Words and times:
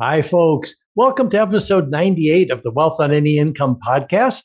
Hi, 0.00 0.22
folks. 0.22 0.76
Welcome 0.94 1.28
to 1.30 1.40
episode 1.40 1.90
98 1.90 2.52
of 2.52 2.62
the 2.62 2.70
Wealth 2.70 3.00
on 3.00 3.10
Any 3.10 3.36
Income 3.36 3.80
podcast. 3.84 4.44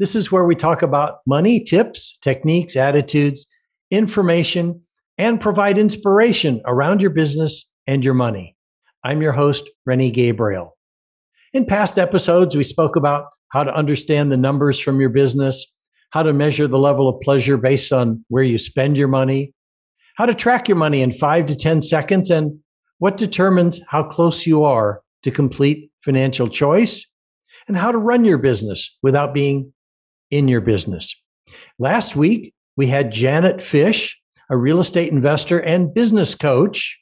This 0.00 0.16
is 0.16 0.32
where 0.32 0.44
we 0.44 0.56
talk 0.56 0.82
about 0.82 1.18
money, 1.24 1.62
tips, 1.62 2.18
techniques, 2.20 2.74
attitudes, 2.74 3.46
information, 3.92 4.82
and 5.16 5.40
provide 5.40 5.78
inspiration 5.78 6.60
around 6.66 7.00
your 7.00 7.12
business 7.12 7.70
and 7.86 8.04
your 8.04 8.14
money. 8.14 8.56
I'm 9.04 9.22
your 9.22 9.30
host, 9.30 9.70
Rennie 9.86 10.10
Gabriel. 10.10 10.76
In 11.52 11.64
past 11.64 11.96
episodes, 11.96 12.56
we 12.56 12.64
spoke 12.64 12.96
about 12.96 13.26
how 13.52 13.62
to 13.62 13.72
understand 13.72 14.32
the 14.32 14.36
numbers 14.36 14.80
from 14.80 15.00
your 15.00 15.10
business, 15.10 15.76
how 16.10 16.24
to 16.24 16.32
measure 16.32 16.66
the 16.66 16.76
level 16.76 17.08
of 17.08 17.20
pleasure 17.20 17.56
based 17.56 17.92
on 17.92 18.24
where 18.30 18.42
you 18.42 18.58
spend 18.58 18.98
your 18.98 19.06
money, 19.06 19.54
how 20.16 20.26
to 20.26 20.34
track 20.34 20.66
your 20.66 20.76
money 20.76 21.02
in 21.02 21.12
five 21.12 21.46
to 21.46 21.54
10 21.54 21.82
seconds, 21.82 22.30
and 22.30 22.58
what 22.98 23.16
determines 23.16 23.80
how 23.88 24.02
close 24.02 24.46
you 24.46 24.64
are 24.64 25.02
to 25.22 25.30
complete 25.30 25.90
financial 26.02 26.48
choice, 26.48 27.06
and 27.66 27.76
how 27.76 27.90
to 27.90 27.98
run 27.98 28.24
your 28.24 28.38
business 28.38 28.96
without 29.02 29.34
being 29.34 29.72
in 30.30 30.48
your 30.48 30.60
business. 30.60 31.14
Last 31.78 32.14
week, 32.14 32.54
we 32.76 32.86
had 32.86 33.12
Janet 33.12 33.60
Fish, 33.60 34.18
a 34.50 34.56
real 34.56 34.78
estate 34.78 35.12
investor 35.12 35.58
and 35.60 35.92
business 35.92 36.34
coach. 36.34 36.98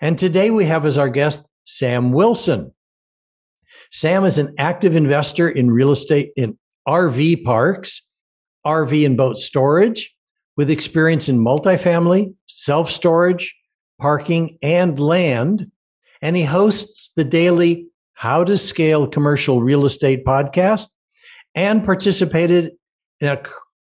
And 0.00 0.18
today 0.18 0.50
we 0.50 0.64
have 0.66 0.84
as 0.84 0.98
our 0.98 1.08
guest 1.08 1.48
Sam 1.64 2.12
Wilson. 2.12 2.72
Sam 3.90 4.24
is 4.24 4.38
an 4.38 4.54
active 4.58 4.96
investor 4.96 5.48
in 5.48 5.70
real 5.70 5.90
estate 5.90 6.32
in 6.36 6.58
RV 6.86 7.44
parks, 7.44 8.02
RV 8.64 9.04
and 9.04 9.16
boat 9.16 9.38
storage, 9.38 10.14
with 10.56 10.70
experience 10.70 11.28
in 11.28 11.38
multifamily, 11.38 12.34
self 12.46 12.90
storage, 12.90 13.54
parking, 13.98 14.58
and 14.62 14.98
land. 14.98 15.70
And 16.22 16.36
he 16.36 16.44
hosts 16.44 17.12
the 17.16 17.24
daily 17.24 17.86
How 18.14 18.44
to 18.44 18.56
Scale 18.56 19.06
Commercial 19.06 19.62
Real 19.62 19.84
Estate 19.84 20.24
podcast 20.24 20.88
and 21.54 21.84
participated, 21.84 22.72
a, 23.22 23.38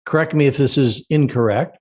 correct 0.07 0.35
me 0.35 0.47
if 0.47 0.57
this 0.57 0.77
is 0.77 1.07
incorrect, 1.11 1.79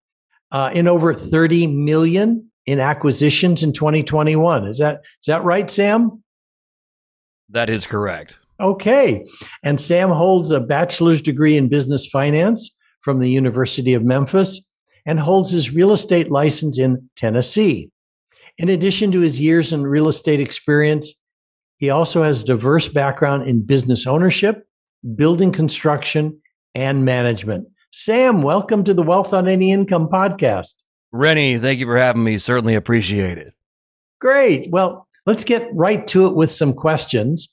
uh, 0.52 0.72
in 0.74 0.88
over 0.88 1.14
30 1.14 1.68
million 1.68 2.50
in 2.66 2.80
acquisitions 2.80 3.64
in 3.64 3.74
2021. 3.74 4.66
Is 4.68 4.78
that 4.78 5.02
is 5.22 5.26
that 5.28 5.44
right, 5.44 5.70
Sam? 5.70 6.24
That 7.50 7.70
is 7.70 7.88
correct. 7.88 8.38
Okay. 8.60 9.26
And 9.64 9.80
Sam 9.80 10.10
holds 10.10 10.52
a 10.52 10.60
bachelor's 10.60 11.22
degree 11.22 11.58
in 11.58 11.70
business 11.70 12.06
finance 12.06 12.76
from 13.02 13.20
the 13.20 13.30
University 13.30 13.94
of 13.94 14.04
Memphis 14.04 14.66
and 15.06 15.20
holds 15.20 15.52
his 15.52 15.74
real 15.74 15.92
estate 15.92 16.30
license 16.30 16.78
in 16.78 17.10
Tennessee. 17.16 17.90
In 18.60 18.68
addition 18.68 19.14
to 19.14 19.22
his 19.22 19.40
years 19.40 19.72
in 19.72 19.84
real 19.84 20.10
estate 20.10 20.42
experience, 20.42 21.14
he 21.78 21.90
also 21.90 22.24
has 22.24 22.44
a 22.44 22.46
diverse 22.46 22.90
background 22.90 23.48
in 23.48 23.66
business 23.66 24.06
ownership, 24.06 24.68
building 25.16 25.54
construction, 25.54 26.38
and 26.76 27.06
management. 27.06 27.70
Sam, 27.94 28.42
welcome 28.42 28.84
to 28.84 28.94
the 28.94 29.02
Wealth 29.02 29.34
on 29.34 29.48
Any 29.48 29.72
Income 29.72 30.10
podcast. 30.10 30.74
Rennie, 31.14 31.58
thank 31.58 31.80
you 31.80 31.86
for 31.86 31.96
having 31.96 32.26
me. 32.26 32.38
Certainly 32.38 32.76
appreciate 32.76 33.38
it. 33.38 33.54
Great. 34.20 34.70
Well, 34.72 35.08
let's 35.26 35.46
get 35.46 35.70
right 35.72 36.06
to 36.08 36.28
it 36.28 36.36
with 36.36 36.52
some 36.52 36.74
questions. 36.74 37.48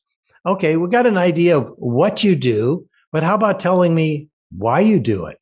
Okay, 0.45 0.77
we 0.77 0.89
got 0.89 1.07
an 1.07 1.19
idea 1.19 1.57
of 1.57 1.73
what 1.77 2.25
you 2.25 2.35
do, 2.35 2.85
but 3.13 3.23
how 3.23 3.37
about 3.37 3.61
telling 3.61 3.95
me 3.95 4.29
why 4.51 4.81
you 4.81 4.99
do 4.99 5.27
it? 5.27 5.39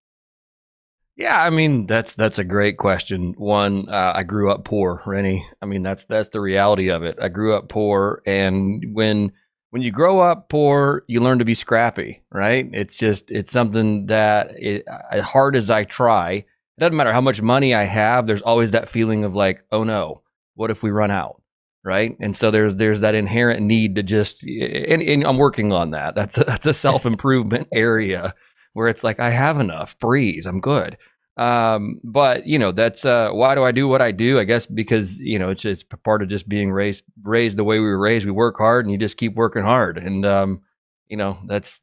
Yeah, 1.17 1.41
I 1.41 1.51
mean 1.51 1.87
that's 1.87 2.17
that's 2.17 2.39
a 2.39 2.45
great 2.45 2.77
question. 2.77 3.34
One, 3.37 3.89
uh, 3.89 4.12
I 4.17 4.25
grew 4.25 4.51
up 4.51 4.65
poor, 4.65 5.01
Rennie. 5.07 5.47
I 5.62 5.67
mean 5.67 5.83
that's 5.83 6.05
that's 6.07 6.31
the 6.31 6.41
reality 6.41 6.91
of 6.91 7.05
it. 7.05 7.17
I 7.20 7.29
grew 7.29 7.55
up 7.55 7.69
poor, 7.69 8.20
and 8.27 8.85
when 8.92 9.30
when 9.70 9.83
you 9.83 9.92
grow 9.92 10.20
up 10.20 10.48
poor, 10.48 11.05
you 11.07 11.20
learn 11.20 11.39
to 11.39 11.45
be 11.45 11.55
scrappy, 11.55 12.23
right? 12.33 12.69
It's 12.73 12.97
just 12.97 13.30
it's 13.30 13.52
something 13.52 14.07
that 14.07 14.51
it, 14.58 14.85
as 15.11 15.23
hard 15.23 15.55
as 15.55 15.70
I 15.70 15.85
try, 15.85 16.33
it 16.33 16.47
doesn't 16.80 16.97
matter 16.97 17.13
how 17.13 17.20
much 17.20 17.41
money 17.41 17.75
I 17.75 17.85
have. 17.85 18.27
There's 18.27 18.42
always 18.42 18.73
that 18.73 18.89
feeling 18.89 19.23
of 19.25 19.35
like, 19.36 19.64
oh 19.70 19.85
no, 19.85 20.23
what 20.55 20.73
if 20.73 20.83
we 20.83 20.91
run 20.91 21.13
out, 21.13 21.41
right? 21.85 22.17
And 22.20 22.36
so 22.36 22.51
there's 22.51 22.75
there's 22.75 23.01
that 23.01 23.14
inherent 23.14 23.63
need 23.63 23.95
to 23.96 24.02
just, 24.02 24.42
and, 24.42 25.01
and 25.01 25.25
I'm 25.25 25.39
working 25.39 25.73
on 25.73 25.92
that. 25.92 26.17
That's 26.17 26.39
a, 26.39 26.45
that's 26.45 26.67
a 26.67 26.75
self 26.75 27.07
improvement 27.07 27.69
area 27.73 28.35
where 28.74 28.89
it's 28.89 29.02
like 29.02 29.18
I 29.18 29.30
have 29.30 29.58
enough, 29.58 29.98
breeze, 29.98 30.46
I'm 30.46 30.61
good. 30.61 30.98
Um, 31.36 32.01
but 32.05 32.46
you 32.46 32.58
know, 32.58 32.70
that's 32.70 33.05
uh, 33.05 33.30
why 33.33 33.55
do 33.55 33.64
I 33.64 33.73
do 33.73 33.89
what 33.89 34.02
I 34.02 34.12
do? 34.12 34.39
I 34.39 34.45
guess 34.45 34.67
because 34.67 35.18
you 35.18 35.39
know 35.39 35.48
it's 35.51 35.64
it's 35.64 35.83
part 35.83 36.23
of 36.23 36.29
just 36.29 36.48
being 36.48 36.70
raised 36.70 37.05
raised 37.23 37.57
the 37.57 37.64
way 37.64 37.79
we 37.80 37.86
were 37.86 37.98
raised. 37.98 38.27
We 38.27 38.33
work 38.33 38.57
hard, 38.58 38.84
and 38.84 38.92
you 38.92 38.98
just 38.98 39.17
keep 39.17 39.34
working 39.34 39.63
hard, 39.64 39.98
and 39.98 40.24
um, 40.24 40.63
you 41.08 41.17
know 41.17 41.39
that's 41.46 41.80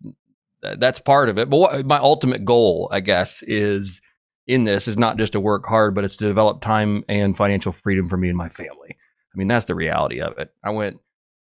that's 0.62 1.00
part 1.00 1.28
of 1.28 1.38
it. 1.38 1.50
But 1.50 1.58
what, 1.58 1.86
my 1.86 1.98
ultimate 1.98 2.46
goal, 2.46 2.88
I 2.92 3.02
guess, 3.02 3.44
is 3.44 4.00
in 4.48 4.64
this 4.64 4.88
is 4.88 4.98
not 4.98 5.18
just 5.18 5.34
to 5.34 5.40
work 5.40 5.66
hard, 5.66 5.96
but 5.96 6.04
it's 6.04 6.18
to 6.18 6.28
develop 6.28 6.62
time 6.62 7.04
and 7.10 7.36
financial 7.36 7.72
freedom 7.72 8.08
for 8.10 8.18
me 8.18 8.30
and 8.30 8.38
my 8.38 8.50
family. 8.50 8.98
I 9.34 9.38
mean, 9.38 9.48
that's 9.48 9.66
the 9.66 9.76
reality 9.76 10.22
of 10.22 10.38
it. 10.38 10.54
I 10.64 10.70
went 10.72 11.00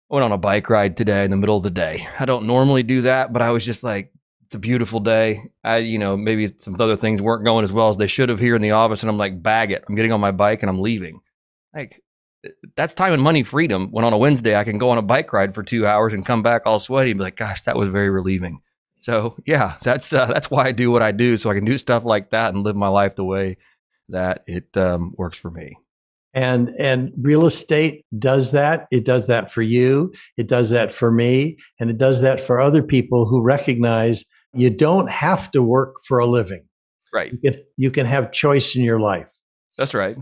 went 0.09 0.25
on 0.25 0.33
a 0.33 0.39
bike 0.39 0.71
ride 0.71 0.97
today 0.97 1.25
in 1.25 1.31
the 1.31 1.37
middle 1.37 1.57
of 1.57 1.63
the 1.63 1.71
day. 1.71 2.07
I 2.21 2.27
don't 2.27 2.47
normally 2.47 2.83
do 2.83 3.03
that, 3.03 3.33
but 3.33 3.43
I 3.43 3.51
was 3.51 3.65
just 3.65 3.83
like, 3.83 4.13
it's 4.47 4.55
a 4.55 4.61
beautiful 4.61 5.01
day. 5.01 5.51
I, 5.65 5.79
you 5.79 5.99
know, 5.99 6.17
maybe 6.17 6.55
some 6.59 6.81
other 6.81 6.97
things 6.97 7.21
weren't 7.21 7.45
going 7.45 7.65
as 7.65 7.73
well 7.73 7.91
as 7.91 7.97
they 7.97 8.07
should 8.07 8.29
have 8.29 8.39
here 8.39 8.55
in 8.55 8.63
the 8.63 8.71
office. 8.71 9.03
And 9.03 9.11
I'm 9.11 9.19
like, 9.19 9.43
bag 9.43 9.73
it. 9.73 9.85
I'm 9.89 9.97
getting 9.97 10.13
on 10.13 10.21
my 10.21 10.31
bike 10.31 10.63
and 10.63 10.71
I'm 10.71 10.81
leaving. 10.81 11.21
Like, 11.75 12.03
that's 12.77 12.95
time 12.95 13.13
and 13.13 13.23
money 13.23 13.43
freedom. 13.43 13.89
When 13.91 14.05
on 14.05 14.13
a 14.13 14.19
Wednesday, 14.19 14.57
I 14.57 14.63
can 14.63 14.79
go 14.79 14.91
on 14.91 14.99
a 14.99 15.03
bike 15.03 15.33
ride 15.33 15.53
for 15.53 15.65
two 15.65 15.85
hours 15.85 16.13
and 16.13 16.25
come 16.25 16.45
back 16.45 16.63
all 16.65 16.79
sweaty 16.79 17.11
and 17.11 17.19
be 17.19 17.25
like, 17.25 17.37
gosh, 17.37 17.63
that 17.63 17.77
was 17.77 17.89
very 17.89 18.09
relieving. 18.09 18.61
So 19.01 19.37
yeah, 19.47 19.79
that's 19.83 20.13
uh, 20.13 20.27
that's 20.27 20.51
why 20.51 20.67
I 20.67 20.73
do 20.73 20.93
what 20.93 21.03
I 21.03 21.13
do, 21.13 21.37
so 21.37 21.51
I 21.51 21.55
can 21.55 21.65
do 21.65 21.77
stuff 21.77 22.05
like 22.05 22.31
that 22.31 22.55
and 22.55 22.63
live 22.63 22.77
my 22.77 22.89
life 22.89 23.17
the 23.17 23.25
way 23.25 23.57
that 24.11 24.45
it 24.47 24.77
um, 24.77 25.13
works 25.17 25.39
for 25.39 25.51
me. 25.51 25.77
And 26.35 26.69
and 26.79 27.13
real 27.21 27.47
estate 27.47 28.05
does 28.19 28.53
that. 28.53 28.87
It 28.91 29.05
does 29.05 29.27
that 29.27 29.51
for 29.51 29.63
you. 29.63 30.13
It 30.37 30.49
does 30.49 30.71
that 30.71 30.93
for 30.93 31.11
me, 31.11 31.57
and 31.81 31.91
it 31.91 31.99
does 31.99 32.21
that 32.21 32.41
for 32.41 32.61
other 32.61 32.83
people 32.83 33.27
who 33.27 33.41
recognize 33.41 34.25
you 34.53 34.71
don't 34.71 35.11
have 35.11 35.51
to 35.53 35.63
work 35.63 35.97
for 36.05 36.19
a 36.19 36.27
living. 36.27 36.65
Right. 37.13 37.33
You 37.33 37.39
can, 37.39 37.63
you 37.77 37.91
can 37.91 38.07
have 38.07 38.33
choice 38.33 38.77
in 38.77 38.83
your 38.83 39.01
life. 39.01 39.33
That's 39.79 39.95
right. 39.95 40.17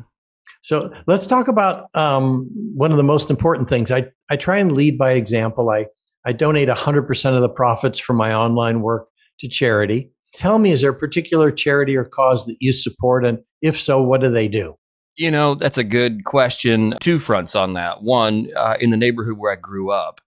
So 0.62 0.90
let's 1.06 1.26
talk 1.26 1.48
about 1.48 1.94
um, 1.94 2.48
one 2.74 2.90
of 2.90 2.96
the 2.96 3.02
most 3.02 3.30
important 3.30 3.68
things. 3.68 3.90
I, 3.90 4.06
I 4.30 4.36
try 4.36 4.58
and 4.58 4.72
lead 4.72 4.96
by 4.96 5.12
example. 5.12 5.70
I, 5.70 5.86
I 6.24 6.32
donate 6.32 6.68
100% 6.68 7.34
of 7.34 7.42
the 7.42 7.48
profits 7.48 7.98
from 7.98 8.16
my 8.16 8.32
online 8.32 8.80
work 8.80 9.08
to 9.40 9.48
charity. 9.48 10.10
Tell 10.34 10.58
me, 10.58 10.70
is 10.70 10.80
there 10.80 10.91
a 10.91 10.98
particular 10.98 11.52
charity 11.52 11.96
or 11.96 12.04
cause 12.04 12.46
that 12.46 12.56
you 12.60 12.72
support? 12.72 13.26
And 13.26 13.38
if 13.60 13.80
so, 13.80 14.02
what 14.02 14.22
do 14.22 14.30
they 14.30 14.48
do? 14.48 14.74
You 15.16 15.30
know, 15.30 15.54
that's 15.54 15.78
a 15.78 15.84
good 15.84 16.24
question. 16.24 16.94
Two 17.00 17.18
fronts 17.18 17.54
on 17.54 17.74
that. 17.74 18.02
One, 18.02 18.48
uh, 18.56 18.76
in 18.80 18.91
the 18.91 18.96
neighborhood 18.96 19.38
where 19.38 19.52
I 19.52 19.56
grew 19.56 19.91
up. 19.91 20.20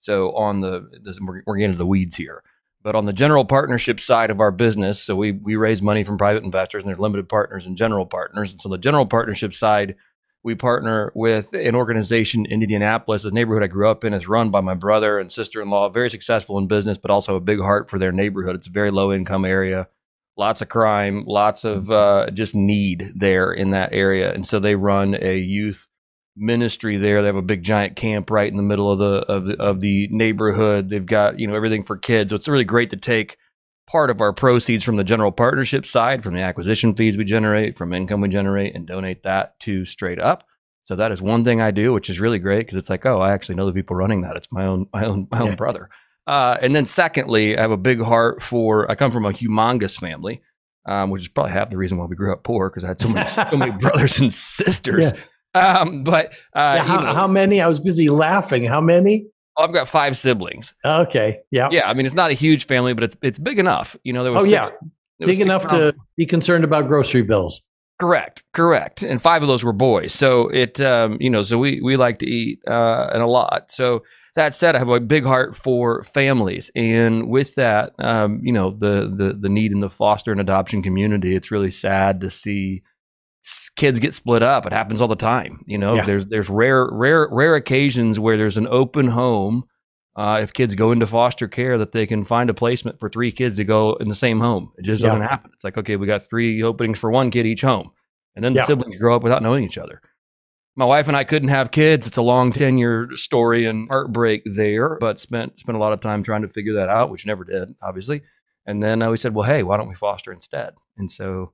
So 0.00 0.32
on 0.32 0.62
the, 0.62 0.90
this, 1.04 1.20
we're, 1.20 1.42
we're 1.46 1.56
getting 1.56 1.72
into 1.72 1.78
the 1.78 1.86
weeds 1.86 2.16
here. 2.16 2.42
But 2.82 2.96
on 2.96 3.04
the 3.04 3.12
general 3.12 3.44
partnership 3.44 4.00
side 4.00 4.30
of 4.30 4.40
our 4.40 4.50
business, 4.50 5.00
so 5.00 5.14
we 5.14 5.32
we 5.32 5.56
raise 5.56 5.80
money 5.80 6.04
from 6.04 6.18
private 6.18 6.42
investors, 6.42 6.82
and 6.82 6.88
there's 6.88 6.98
limited 6.98 7.28
partners 7.28 7.66
and 7.66 7.76
general 7.76 8.06
partners. 8.06 8.50
And 8.50 8.60
so 8.60 8.68
the 8.68 8.78
general 8.78 9.06
partnership 9.06 9.54
side, 9.54 9.94
we 10.42 10.56
partner 10.56 11.12
with 11.14 11.52
an 11.52 11.76
organization 11.76 12.44
in 12.46 12.62
Indianapolis. 12.62 13.22
The 13.22 13.30
neighborhood 13.30 13.62
I 13.62 13.68
grew 13.68 13.88
up 13.88 14.04
in 14.04 14.12
is 14.14 14.26
run 14.26 14.50
by 14.50 14.60
my 14.60 14.74
brother 14.74 15.20
and 15.20 15.30
sister-in-law, 15.30 15.90
very 15.90 16.10
successful 16.10 16.58
in 16.58 16.66
business, 16.66 16.98
but 16.98 17.12
also 17.12 17.36
a 17.36 17.40
big 17.40 17.60
heart 17.60 17.88
for 17.88 18.00
their 18.00 18.12
neighborhood. 18.12 18.56
It's 18.56 18.66
a 18.66 18.72
very 18.72 18.90
low 18.90 19.12
income 19.12 19.44
area, 19.44 19.86
lots 20.36 20.60
of 20.60 20.68
crime, 20.68 21.24
lots 21.26 21.64
of 21.64 21.88
uh, 21.90 22.30
just 22.32 22.56
need 22.56 23.12
there 23.14 23.52
in 23.52 23.70
that 23.70 23.90
area. 23.92 24.32
And 24.32 24.44
so 24.44 24.58
they 24.58 24.74
run 24.74 25.16
a 25.20 25.38
youth 25.38 25.86
ministry 26.36 26.96
there. 26.96 27.20
They 27.20 27.26
have 27.26 27.36
a 27.36 27.42
big 27.42 27.62
giant 27.62 27.96
camp 27.96 28.30
right 28.30 28.50
in 28.50 28.56
the 28.56 28.62
middle 28.62 28.90
of 28.90 28.98
the 28.98 29.32
of 29.32 29.44
the, 29.44 29.62
of 29.62 29.80
the 29.80 30.08
neighborhood. 30.10 30.88
They've 30.88 31.04
got 31.04 31.38
you 31.38 31.46
know 31.46 31.54
everything 31.54 31.84
for 31.84 31.96
kids. 31.96 32.30
So 32.30 32.36
it's 32.36 32.48
really 32.48 32.64
great 32.64 32.90
to 32.90 32.96
take 32.96 33.36
part 33.88 34.10
of 34.10 34.20
our 34.20 34.32
proceeds 34.32 34.84
from 34.84 34.96
the 34.96 35.04
general 35.04 35.32
partnership 35.32 35.84
side, 35.84 36.22
from 36.22 36.34
the 36.34 36.40
acquisition 36.40 36.94
fees 36.94 37.16
we 37.16 37.24
generate, 37.24 37.76
from 37.76 37.92
income 37.92 38.20
we 38.20 38.28
generate, 38.28 38.74
and 38.74 38.86
donate 38.86 39.22
that 39.24 39.58
to 39.60 39.84
straight 39.84 40.18
up. 40.18 40.44
So 40.84 40.96
that 40.96 41.12
is 41.12 41.22
one 41.22 41.44
thing 41.44 41.60
I 41.60 41.70
do, 41.70 41.92
which 41.92 42.10
is 42.10 42.18
really 42.18 42.38
great 42.38 42.66
because 42.66 42.76
it's 42.76 42.90
like, 42.90 43.06
oh, 43.06 43.20
I 43.20 43.32
actually 43.32 43.54
know 43.56 43.66
the 43.66 43.72
people 43.72 43.96
running 43.96 44.22
that. 44.22 44.36
It's 44.36 44.50
my 44.50 44.66
own 44.66 44.86
my 44.94 45.04
own 45.04 45.28
my 45.30 45.40
own 45.40 45.56
brother. 45.56 45.90
Uh, 46.26 46.56
and 46.60 46.74
then 46.74 46.86
secondly, 46.86 47.58
I 47.58 47.62
have 47.62 47.70
a 47.70 47.76
big 47.76 48.00
heart 48.00 48.42
for. 48.42 48.90
I 48.90 48.94
come 48.94 49.12
from 49.12 49.26
a 49.26 49.32
humongous 49.32 49.98
family. 49.98 50.42
Um, 50.84 51.10
which 51.10 51.22
is 51.22 51.28
probably 51.28 51.52
half 51.52 51.70
the 51.70 51.76
reason 51.76 51.96
why 51.96 52.06
we 52.06 52.16
grew 52.16 52.32
up 52.32 52.42
poor 52.42 52.68
because 52.68 52.82
I 52.82 52.88
had 52.88 53.00
so 53.00 53.08
many, 53.08 53.30
so 53.52 53.56
many 53.56 53.70
brothers 53.80 54.18
and 54.18 54.34
sisters. 54.34 55.12
Yeah. 55.14 55.20
Um, 55.54 56.02
but 56.04 56.32
uh, 56.54 56.76
yeah, 56.76 56.82
how, 56.82 57.00
you 57.00 57.06
know, 57.06 57.12
how, 57.12 57.26
many? 57.26 57.60
I 57.60 57.66
was 57.66 57.78
busy 57.78 58.08
laughing. 58.08 58.64
How 58.64 58.80
many? 58.80 59.26
Oh, 59.56 59.64
I've 59.64 59.72
got 59.72 59.88
five 59.88 60.16
siblings. 60.16 60.74
Okay. 60.84 61.40
Yeah. 61.50 61.68
Yeah. 61.70 61.88
I 61.88 61.94
mean, 61.94 62.06
it's 62.06 62.14
not 62.14 62.30
a 62.30 62.34
huge 62.34 62.66
family, 62.66 62.94
but 62.94 63.04
it's 63.04 63.16
it's 63.22 63.38
big 63.38 63.58
enough. 63.58 63.96
You 64.02 64.12
know, 64.12 64.22
there 64.22 64.32
was 64.32 64.42
oh 64.42 64.44
six, 64.44 64.52
yeah, 64.52 65.26
big 65.26 65.40
enough 65.40 65.66
to 65.68 65.94
be 66.16 66.26
concerned 66.26 66.64
about 66.64 66.88
grocery 66.88 67.22
bills. 67.22 67.62
Correct, 68.00 68.42
correct. 68.52 69.04
And 69.04 69.22
five 69.22 69.42
of 69.42 69.48
those 69.48 69.62
were 69.62 69.72
boys. 69.72 70.12
So 70.12 70.48
it, 70.48 70.80
um, 70.80 71.18
you 71.20 71.30
know, 71.30 71.44
so 71.44 71.56
we 71.58 71.80
we 71.82 71.96
like 71.96 72.18
to 72.20 72.26
eat 72.26 72.60
uh, 72.66 73.10
and 73.12 73.22
a 73.22 73.26
lot. 73.26 73.70
So 73.70 74.02
that 74.34 74.54
said, 74.54 74.74
I 74.74 74.78
have 74.78 74.88
a 74.88 74.98
big 74.98 75.24
heart 75.24 75.54
for 75.54 76.02
families, 76.04 76.70
and 76.74 77.28
with 77.28 77.54
that, 77.56 77.92
um, 77.98 78.40
you 78.42 78.52
know, 78.52 78.70
the 78.76 79.12
the 79.14 79.36
the 79.38 79.48
need 79.48 79.70
in 79.70 79.80
the 79.80 79.90
foster 79.90 80.32
and 80.32 80.40
adoption 80.40 80.82
community. 80.82 81.36
It's 81.36 81.52
really 81.52 81.70
sad 81.70 82.20
to 82.22 82.30
see 82.30 82.82
kids 83.76 83.98
get 83.98 84.14
split 84.14 84.42
up. 84.42 84.66
It 84.66 84.72
happens 84.72 85.00
all 85.00 85.08
the 85.08 85.16
time. 85.16 85.64
You 85.66 85.78
know, 85.78 85.94
yeah. 85.94 86.04
there's 86.04 86.26
there's 86.26 86.50
rare 86.50 86.88
rare 86.90 87.28
rare 87.30 87.54
occasions 87.56 88.18
where 88.18 88.36
there's 88.36 88.56
an 88.56 88.68
open 88.68 89.08
home. 89.08 89.64
Uh, 90.14 90.40
if 90.42 90.52
kids 90.52 90.74
go 90.74 90.92
into 90.92 91.06
foster 91.06 91.48
care, 91.48 91.78
that 91.78 91.92
they 91.92 92.06
can 92.06 92.22
find 92.22 92.50
a 92.50 92.54
placement 92.54 93.00
for 93.00 93.08
three 93.08 93.32
kids 93.32 93.56
to 93.56 93.64
go 93.64 93.94
in 93.94 94.08
the 94.08 94.14
same 94.14 94.38
home. 94.38 94.70
It 94.76 94.84
just 94.84 95.02
doesn't 95.02 95.22
happen. 95.22 95.50
It's 95.54 95.64
like 95.64 95.78
okay, 95.78 95.96
we 95.96 96.06
got 96.06 96.22
three 96.22 96.62
openings 96.62 96.98
for 96.98 97.10
one 97.10 97.30
kid 97.30 97.46
each 97.46 97.62
home, 97.62 97.90
and 98.36 98.44
then 98.44 98.52
the 98.52 98.60
yeah. 98.60 98.66
siblings 98.66 98.96
grow 98.96 99.16
up 99.16 99.22
without 99.22 99.42
knowing 99.42 99.64
each 99.64 99.78
other 99.78 100.02
my 100.76 100.84
wife 100.84 101.08
and 101.08 101.16
I 101.16 101.24
couldn't 101.24 101.48
have 101.48 101.70
kids. 101.70 102.06
It's 102.06 102.16
a 102.16 102.22
long 102.22 102.52
10 102.52 102.78
year 102.78 103.10
story 103.14 103.66
and 103.66 103.88
heartbreak 103.88 104.42
there, 104.54 104.96
but 105.00 105.20
spent 105.20 105.58
spent 105.58 105.76
a 105.76 105.80
lot 105.80 105.92
of 105.92 106.00
time 106.00 106.22
trying 106.22 106.42
to 106.42 106.48
figure 106.48 106.74
that 106.74 106.88
out, 106.88 107.10
which 107.10 107.26
never 107.26 107.44
did, 107.44 107.74
obviously. 107.82 108.22
And 108.66 108.82
then 108.82 109.02
uh, 109.02 109.10
we 109.10 109.18
said, 109.18 109.34
well, 109.34 109.46
hey, 109.46 109.62
why 109.62 109.76
don't 109.76 109.88
we 109.88 109.94
foster 109.94 110.32
instead? 110.32 110.72
And 110.96 111.10
so 111.10 111.52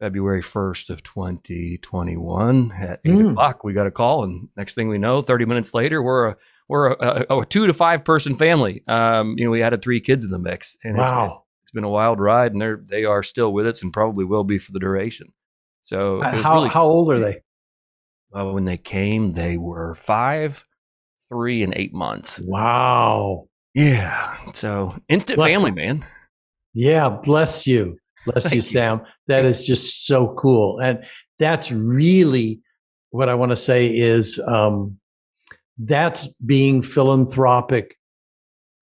February 0.00 0.42
1st 0.42 0.90
of 0.90 1.02
2021 1.02 2.72
at 2.72 3.00
8 3.04 3.10
mm. 3.12 3.30
o'clock, 3.30 3.64
we 3.64 3.72
got 3.72 3.86
a 3.86 3.90
call. 3.90 4.24
And 4.24 4.48
next 4.56 4.74
thing 4.74 4.88
we 4.88 4.98
know, 4.98 5.22
30 5.22 5.46
minutes 5.46 5.72
later, 5.72 6.02
we're 6.02 6.28
a, 6.28 6.36
we're 6.68 6.92
a, 6.92 7.26
a, 7.30 7.40
a 7.40 7.46
two 7.46 7.66
to 7.66 7.74
five 7.74 8.04
person 8.04 8.36
family. 8.36 8.82
Um, 8.86 9.36
you 9.38 9.44
know, 9.44 9.50
we 9.50 9.62
added 9.62 9.82
three 9.82 10.00
kids 10.00 10.24
in 10.24 10.30
the 10.30 10.38
mix. 10.38 10.76
And 10.84 10.96
wow. 10.96 11.26
It's, 11.26 11.64
it's 11.64 11.72
been 11.72 11.84
a 11.84 11.88
wild 11.90 12.20
ride 12.20 12.52
and 12.52 12.60
they're, 12.60 12.80
they 12.84 13.04
are 13.04 13.22
still 13.22 13.52
with 13.52 13.66
us 13.66 13.82
and 13.82 13.92
probably 13.92 14.24
will 14.24 14.44
be 14.44 14.58
for 14.58 14.72
the 14.72 14.80
duration. 14.80 15.32
So 15.84 16.20
uh, 16.20 16.42
how, 16.42 16.56
really, 16.56 16.68
how 16.68 16.86
old 16.86 17.12
are 17.12 17.20
they? 17.20 17.40
Uh, 18.34 18.52
when 18.52 18.64
they 18.64 18.76
came, 18.76 19.32
they 19.32 19.56
were 19.56 19.94
five, 19.94 20.64
three, 21.30 21.62
and 21.62 21.72
eight 21.76 21.94
months. 21.94 22.40
Wow. 22.44 23.48
Yeah. 23.72 24.36
So 24.52 24.96
instant 25.08 25.38
bless 25.38 25.48
family, 25.48 25.70
man. 25.70 26.04
Yeah. 26.74 27.08
Bless 27.08 27.66
you. 27.66 27.98
Bless 28.26 28.52
you, 28.52 28.60
Sam. 28.60 29.02
That 29.28 29.44
is 29.44 29.66
just 29.66 30.06
so 30.06 30.34
cool. 30.38 30.78
And 30.80 31.04
that's 31.38 31.70
really 31.72 32.60
what 33.10 33.28
I 33.28 33.34
want 33.34 33.52
to 33.52 33.56
say 33.56 33.86
is 33.86 34.40
um, 34.46 34.98
that's 35.78 36.26
being 36.44 36.82
philanthropic 36.82 37.96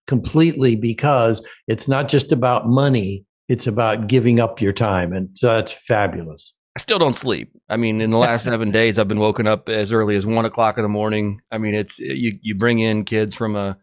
completely 0.06 0.76
because 0.76 1.46
it's 1.68 1.88
not 1.88 2.08
just 2.08 2.32
about 2.32 2.68
money, 2.68 3.24
it's 3.48 3.66
about 3.66 4.06
giving 4.06 4.40
up 4.40 4.60
your 4.60 4.72
time. 4.72 5.12
And 5.12 5.28
so 5.36 5.48
that's 5.54 5.72
fabulous. 5.72 6.52
I 6.76 6.80
still 6.80 6.98
don't 6.98 7.16
sleep. 7.16 7.52
I 7.68 7.76
mean, 7.76 8.00
in 8.00 8.10
the 8.10 8.18
last 8.18 8.44
seven 8.44 8.70
days, 8.70 8.98
I've 8.98 9.08
been 9.08 9.20
woken 9.20 9.46
up 9.46 9.68
as 9.68 9.92
early 9.92 10.16
as 10.16 10.26
one 10.26 10.44
o'clock 10.44 10.76
in 10.76 10.82
the 10.82 10.88
morning. 10.88 11.40
I 11.50 11.58
mean, 11.58 11.74
it's 11.74 11.98
you. 11.98 12.38
You 12.42 12.54
bring 12.54 12.80
in 12.80 13.04
kids 13.04 13.34
from 13.34 13.56
a. 13.56 13.78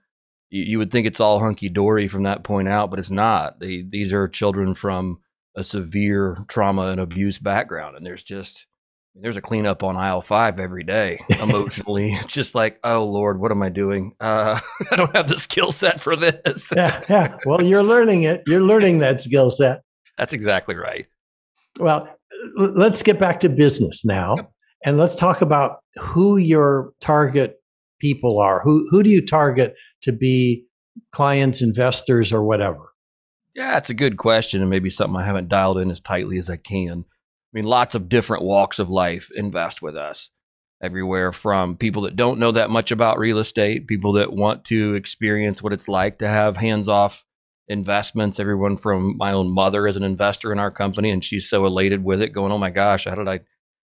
You, 0.49 0.63
you 0.63 0.77
would 0.79 0.91
think 0.91 1.07
it's 1.07 1.19
all 1.19 1.39
hunky 1.39 1.69
dory 1.69 2.07
from 2.07 2.23
that 2.23 2.43
point 2.43 2.67
out, 2.67 2.89
but 2.89 2.99
it's 2.99 3.11
not. 3.11 3.59
They, 3.59 3.85
these 3.87 4.11
are 4.11 4.27
children 4.27 4.75
from 4.75 5.19
a 5.55 5.63
severe 5.63 6.37
trauma 6.47 6.87
and 6.87 6.99
abuse 6.99 7.37
background, 7.37 7.97
and 7.97 8.05
there's 8.05 8.23
just 8.23 8.67
there's 9.15 9.35
a 9.35 9.41
cleanup 9.41 9.83
on 9.83 9.97
aisle 9.97 10.21
five 10.21 10.59
every 10.59 10.83
day. 10.83 11.19
Emotionally, 11.41 12.13
it's 12.13 12.33
just 12.33 12.55
like, 12.55 12.79
oh 12.83 13.03
Lord, 13.03 13.39
what 13.39 13.51
am 13.51 13.61
I 13.61 13.69
doing? 13.69 14.13
Uh, 14.19 14.59
I 14.91 14.95
don't 14.95 15.15
have 15.15 15.27
the 15.27 15.37
skill 15.37 15.71
set 15.71 16.01
for 16.01 16.15
this. 16.15 16.71
yeah, 16.75 17.01
yeah. 17.09 17.37
Well, 17.45 17.61
you're 17.61 17.83
learning 17.83 18.23
it. 18.23 18.43
You're 18.47 18.61
learning 18.61 18.99
that 18.99 19.21
skill 19.21 19.49
set. 19.49 19.81
That's 20.17 20.33
exactly 20.33 20.75
right. 20.75 21.07
Well, 21.79 22.07
let's 22.55 23.03
get 23.03 23.19
back 23.19 23.39
to 23.41 23.49
business 23.49 24.03
now 24.03 24.35
yep. 24.37 24.51
and 24.85 24.97
let's 24.97 25.15
talk 25.15 25.41
about 25.41 25.79
who 25.95 26.37
your 26.37 26.93
target 27.01 27.61
people 27.99 28.39
are. 28.39 28.61
Who 28.61 28.87
who 28.89 29.03
do 29.03 29.09
you 29.09 29.25
target 29.25 29.77
to 30.01 30.11
be 30.11 30.65
clients, 31.11 31.61
investors, 31.61 32.31
or 32.31 32.43
whatever? 32.43 32.90
Yeah, 33.55 33.77
it's 33.77 33.89
a 33.89 33.93
good 33.93 34.17
question, 34.17 34.61
and 34.61 34.69
maybe 34.69 34.89
something 34.89 35.19
I 35.19 35.25
haven't 35.25 35.49
dialed 35.49 35.77
in 35.77 35.91
as 35.91 35.99
tightly 35.99 36.37
as 36.37 36.49
I 36.49 36.57
can. 36.57 37.05
I 37.09 37.51
mean, 37.53 37.65
lots 37.65 37.95
of 37.95 38.07
different 38.07 38.43
walks 38.43 38.79
of 38.79 38.89
life 38.89 39.29
invest 39.35 39.81
with 39.81 39.95
us. 39.95 40.29
Everywhere 40.81 41.31
from 41.31 41.75
people 41.77 42.03
that 42.03 42.15
don't 42.15 42.39
know 42.39 42.51
that 42.53 42.69
much 42.69 42.91
about 42.91 43.19
real 43.19 43.37
estate, 43.39 43.87
people 43.87 44.13
that 44.13 44.33
want 44.33 44.65
to 44.65 44.95
experience 44.95 45.61
what 45.61 45.73
it's 45.73 45.87
like 45.87 46.19
to 46.19 46.27
have 46.27 46.57
hands 46.57 46.87
off 46.87 47.23
investments. 47.67 48.39
Everyone 48.39 48.77
from 48.77 49.15
my 49.17 49.33
own 49.33 49.53
mother 49.53 49.85
is 49.85 49.97
an 49.97 50.03
investor 50.03 50.51
in 50.51 50.59
our 50.59 50.71
company, 50.71 51.11
and 51.11 51.23
she's 51.23 51.49
so 51.49 51.65
elated 51.65 52.03
with 52.03 52.21
it, 52.21 52.29
going, 52.33 52.51
"Oh 52.51 52.57
my 52.57 52.69
gosh, 52.71 53.05
how 53.05 53.15
did 53.15 53.27
I?" 53.27 53.41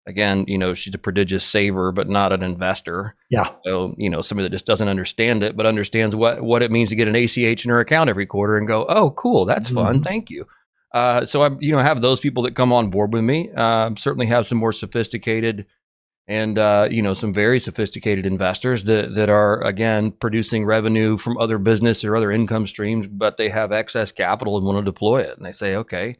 Again, 0.08 0.44
you 0.46 0.56
know, 0.56 0.74
she's 0.74 0.94
a 0.94 0.98
prodigious 0.98 1.44
saver, 1.44 1.90
but 1.90 2.08
not 2.08 2.32
an 2.32 2.44
investor. 2.44 3.16
Yeah. 3.28 3.50
So, 3.64 3.94
you 3.98 4.08
know, 4.08 4.22
somebody 4.22 4.48
that 4.48 4.54
just 4.54 4.66
doesn't 4.66 4.88
understand 4.88 5.42
it, 5.42 5.56
but 5.56 5.66
understands 5.66 6.14
what 6.14 6.42
what 6.42 6.62
it 6.62 6.70
means 6.70 6.90
to 6.90 6.96
get 6.96 7.08
an 7.08 7.16
ACH 7.16 7.64
in 7.64 7.70
her 7.70 7.80
account 7.80 8.08
every 8.08 8.26
quarter 8.26 8.56
and 8.56 8.68
go, 8.68 8.86
"Oh, 8.88 9.10
cool, 9.10 9.44
that's 9.44 9.68
mm-hmm. 9.68 9.76
fun, 9.76 10.02
thank 10.02 10.30
you." 10.30 10.46
Uh, 10.94 11.26
so 11.26 11.42
I, 11.42 11.50
you 11.58 11.72
know, 11.72 11.78
have 11.78 12.00
those 12.00 12.20
people 12.20 12.44
that 12.44 12.54
come 12.54 12.72
on 12.72 12.90
board 12.90 13.12
with 13.12 13.24
me. 13.24 13.50
Uh, 13.54 13.90
certainly 13.96 14.26
have 14.26 14.46
some 14.46 14.58
more 14.58 14.72
sophisticated 14.72 15.66
and 16.28 16.58
uh, 16.58 16.88
you 16.90 17.02
know 17.02 17.14
some 17.14 17.32
very 17.32 17.60
sophisticated 17.60 18.26
investors 18.26 18.84
that 18.84 19.14
that 19.14 19.28
are 19.28 19.62
again 19.62 20.10
producing 20.10 20.64
revenue 20.64 21.16
from 21.18 21.38
other 21.38 21.58
business 21.58 22.04
or 22.04 22.16
other 22.16 22.32
income 22.32 22.66
streams, 22.66 23.06
but 23.06 23.36
they 23.36 23.48
have 23.48 23.72
excess 23.72 24.12
capital 24.12 24.56
and 24.56 24.66
want 24.66 24.78
to 24.78 24.84
deploy 24.84 25.20
it, 25.20 25.36
and 25.36 25.46
they 25.46 25.52
say, 25.52 25.76
okay. 25.76 26.16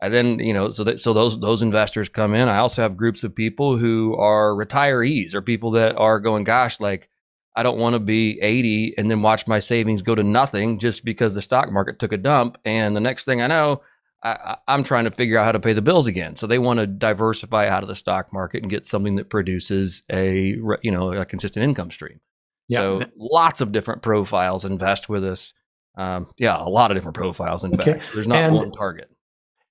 And 0.00 0.14
then 0.14 0.38
you 0.38 0.52
know, 0.54 0.70
so 0.70 0.84
that 0.84 1.00
so 1.00 1.12
those 1.12 1.40
those 1.40 1.62
investors 1.62 2.08
come 2.08 2.34
in. 2.34 2.48
I 2.48 2.58
also 2.58 2.82
have 2.82 2.96
groups 2.96 3.24
of 3.24 3.34
people 3.34 3.76
who 3.76 4.14
are 4.16 4.54
retirees 4.54 5.34
or 5.34 5.42
people 5.42 5.72
that 5.72 5.96
are 5.96 6.20
going, 6.20 6.44
gosh, 6.44 6.78
like 6.78 7.08
I 7.56 7.64
don't 7.64 7.78
want 7.78 7.94
to 7.94 7.98
be 7.98 8.38
80 8.40 8.94
and 8.98 9.10
then 9.10 9.22
watch 9.22 9.48
my 9.48 9.58
savings 9.58 10.02
go 10.02 10.14
to 10.14 10.22
nothing 10.22 10.78
just 10.78 11.04
because 11.04 11.34
the 11.34 11.42
stock 11.42 11.72
market 11.72 11.98
took 11.98 12.12
a 12.12 12.16
dump, 12.16 12.58
and 12.64 12.94
the 12.94 13.00
next 13.00 13.24
thing 13.24 13.42
I 13.42 13.48
know, 13.48 13.82
I, 14.22 14.56
am 14.68 14.84
trying 14.84 15.04
to 15.04 15.10
figure 15.10 15.38
out 15.38 15.44
how 15.44 15.52
to 15.52 15.60
pay 15.60 15.72
the 15.72 15.82
bills 15.82 16.06
again. 16.06 16.36
So 16.36 16.46
they 16.46 16.58
want 16.58 16.78
to 16.78 16.86
diversify 16.86 17.68
out 17.68 17.82
of 17.82 17.88
the 17.88 17.94
stock 17.94 18.32
market 18.32 18.62
and 18.62 18.70
get 18.70 18.86
something 18.86 19.16
that 19.16 19.30
produces 19.30 20.02
a 20.10 20.56
you 20.82 20.90
know 20.92 21.12
a 21.12 21.24
consistent 21.24 21.64
income 21.64 21.90
stream. 21.90 22.20
Yeah. 22.68 22.78
So 22.78 23.02
lots 23.16 23.60
of 23.60 23.72
different 23.72 24.02
profiles 24.02 24.64
invest 24.64 25.08
with 25.08 25.24
us. 25.24 25.54
Um, 25.96 26.28
yeah, 26.36 26.62
a 26.62 26.68
lot 26.68 26.90
of 26.90 26.96
different 26.96 27.16
profiles. 27.16 27.64
In 27.64 27.74
okay. 27.74 27.94
fact, 27.94 28.12
there's 28.14 28.26
not 28.26 28.38
and, 28.38 28.54
one 28.54 28.72
target. 28.72 29.10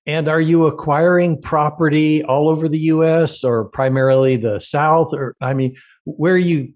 And 0.08 0.26
are 0.26 0.40
you 0.40 0.66
acquiring 0.66 1.40
property 1.42 2.24
all 2.24 2.48
over 2.48 2.66
the 2.66 2.78
U.S. 2.78 3.44
or 3.44 3.66
primarily 3.66 4.36
the 4.36 4.58
South? 4.58 5.12
Or 5.12 5.36
I 5.42 5.52
mean, 5.52 5.76
where 6.04 6.32
are 6.32 6.38
you? 6.38 6.72